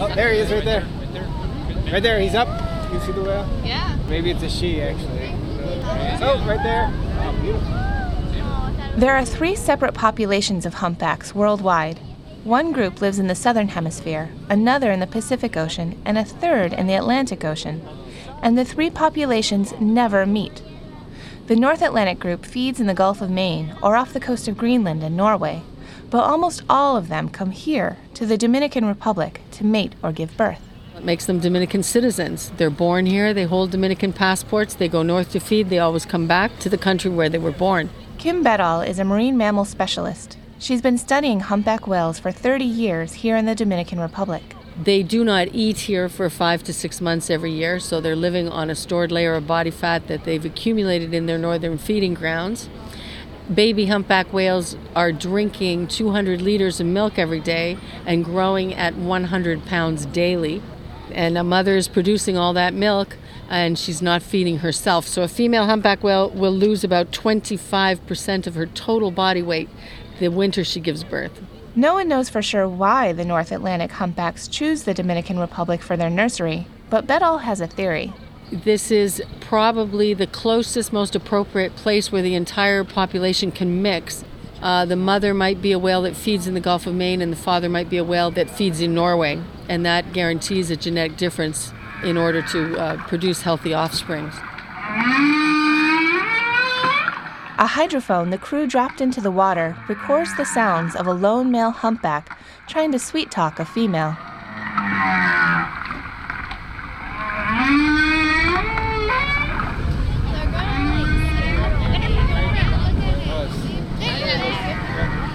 [0.00, 0.86] Oh, there he is right there.
[1.92, 2.48] Right there, he's up.
[2.92, 3.48] You see the whale?
[3.64, 3.96] Yeah.
[4.08, 5.34] Maybe it's a she, actually.
[6.20, 6.90] Oh, right there.
[7.20, 8.98] Oh, beautiful.
[8.98, 12.00] There are three separate populations of humpbacks worldwide.
[12.44, 16.72] One group lives in the southern hemisphere, another in the Pacific Ocean, and a third
[16.72, 17.80] in the Atlantic Ocean.
[18.42, 20.62] And the three populations never meet.
[21.48, 24.58] The North Atlantic group feeds in the Gulf of Maine or off the coast of
[24.58, 25.62] Greenland and Norway,
[26.10, 30.36] but almost all of them come here to the Dominican Republic to mate or give
[30.36, 30.60] birth.
[30.94, 32.52] It makes them Dominican citizens.
[32.58, 36.26] They're born here, they hold Dominican passports, they go north to feed, they always come
[36.26, 37.88] back to the country where they were born.
[38.18, 40.36] Kim Beddall is a marine mammal specialist.
[40.58, 44.42] She's been studying humpback whales for 30 years here in the Dominican Republic.
[44.80, 48.48] They do not eat here for five to six months every year, so they're living
[48.48, 52.68] on a stored layer of body fat that they've accumulated in their northern feeding grounds.
[53.52, 57.76] Baby humpback whales are drinking 200 liters of milk every day
[58.06, 60.62] and growing at 100 pounds daily.
[61.10, 63.16] And a mother is producing all that milk
[63.48, 65.08] and she's not feeding herself.
[65.08, 69.70] So a female humpback whale will lose about 25% of her total body weight
[70.20, 71.40] the winter she gives birth.
[71.78, 75.96] No one knows for sure why the North Atlantic humpbacks choose the Dominican Republic for
[75.96, 78.12] their nursery, but Beddall has a theory.
[78.50, 84.24] This is probably the closest, most appropriate place where the entire population can mix.
[84.60, 87.32] Uh, the mother might be a whale that feeds in the Gulf of Maine, and
[87.32, 91.16] the father might be a whale that feeds in Norway, and that guarantees a genetic
[91.16, 91.72] difference
[92.02, 94.32] in order to uh, produce healthy offspring.
[97.60, 101.72] A hydrophone the crew dropped into the water records the sounds of a lone male
[101.72, 102.38] humpback
[102.68, 104.16] trying to sweet talk a female.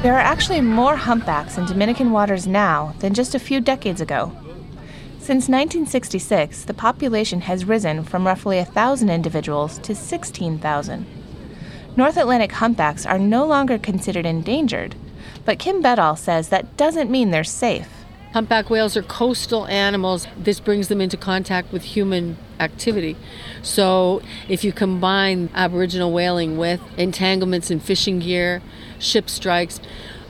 [0.01, 4.31] There are actually more humpbacks in Dominican waters now than just a few decades ago.
[5.19, 11.22] Since 1966, the population has risen from roughly 1,000 individuals to 16,000.
[11.95, 14.95] North Atlantic humpbacks are no longer considered endangered,
[15.45, 17.87] but Kim Beddall says that doesn't mean they're safe.
[18.33, 20.25] Humpback whales are coastal animals.
[20.35, 23.15] This brings them into contact with human activity.
[23.61, 28.63] So, if you combine Aboriginal whaling with entanglements in fishing gear,
[28.97, 29.79] ship strikes,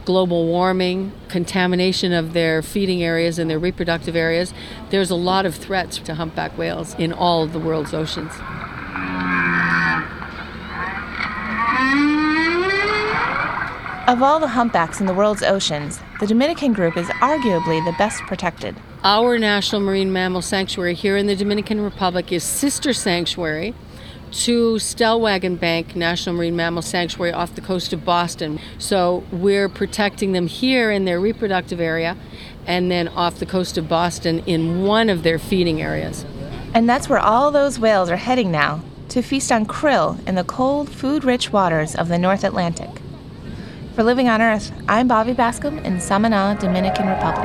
[0.04, 4.52] global warming, contamination of their feeding areas and their reproductive areas,
[4.90, 8.32] there's a lot of threats to humpback whales in all of the world's oceans.
[14.06, 18.20] Of all the humpbacks in the world's oceans, the Dominican group is arguably the best
[18.24, 18.76] protected.
[19.02, 23.74] Our national marine mammal sanctuary here in the Dominican Republic is sister sanctuary
[24.32, 28.60] to Stellwagen Bank National Marine Mammal Sanctuary off the coast of Boston.
[28.76, 32.14] So we're protecting them here in their reproductive area
[32.66, 36.26] and then off the coast of Boston in one of their feeding areas.
[36.74, 40.44] And that's where all those whales are heading now to feast on krill in the
[40.44, 43.00] cold, food rich waters of the North Atlantic.
[43.94, 47.44] For Living on Earth, I'm Bobby Bascomb in Samana, Dominican Republic.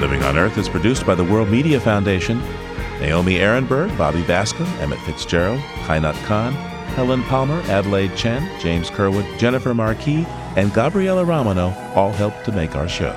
[0.00, 2.42] Living on Earth is produced by the World Media Foundation.
[2.98, 9.74] Naomi Arenberg, Bobby Bascomb, Emmett Fitzgerald, Kainat Khan, Helen Palmer, Adelaide Chen, James Curwood, Jennifer
[9.74, 10.24] Marquis,
[10.56, 13.14] and Gabriella Romano all helped to make our show.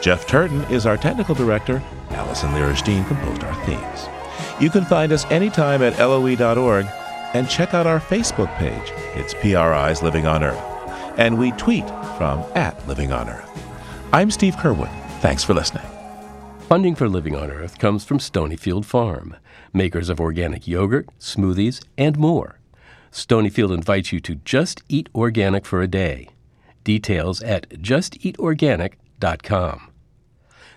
[0.00, 1.82] Jeff Turton is our technical director.
[2.08, 4.08] Allison Lirish Dean composed our themes.
[4.62, 6.86] You can find us anytime at loe.org
[7.34, 8.92] and check out our Facebook page.
[9.14, 10.62] It's PRI's Living on Earth.
[11.18, 11.86] And we tweet
[12.16, 13.50] from at Living on Earth.
[14.14, 14.90] I'm Steve Curwood.
[15.20, 15.84] Thanks for listening.
[16.60, 19.36] Funding for Living on Earth comes from Stonyfield Farm,
[19.74, 22.58] makers of organic yogurt, smoothies, and more.
[23.12, 26.28] Stonyfield invites you to just eat organic for a day.
[26.82, 29.90] Details at justeatorganic.com.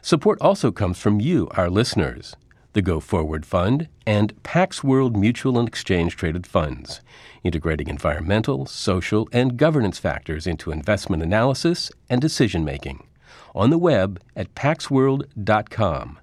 [0.01, 2.36] Support also comes from you, our listeners,
[2.73, 7.01] the Go Forward Fund, and Pax World Mutual and Exchange Traded Funds,
[7.43, 13.07] integrating environmental, social, and governance factors into investment analysis and decision making
[13.55, 16.19] on the web at paxworld.com.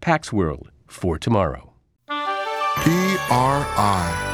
[0.00, 1.72] Pax World for tomorrow.
[2.76, 4.33] PRI,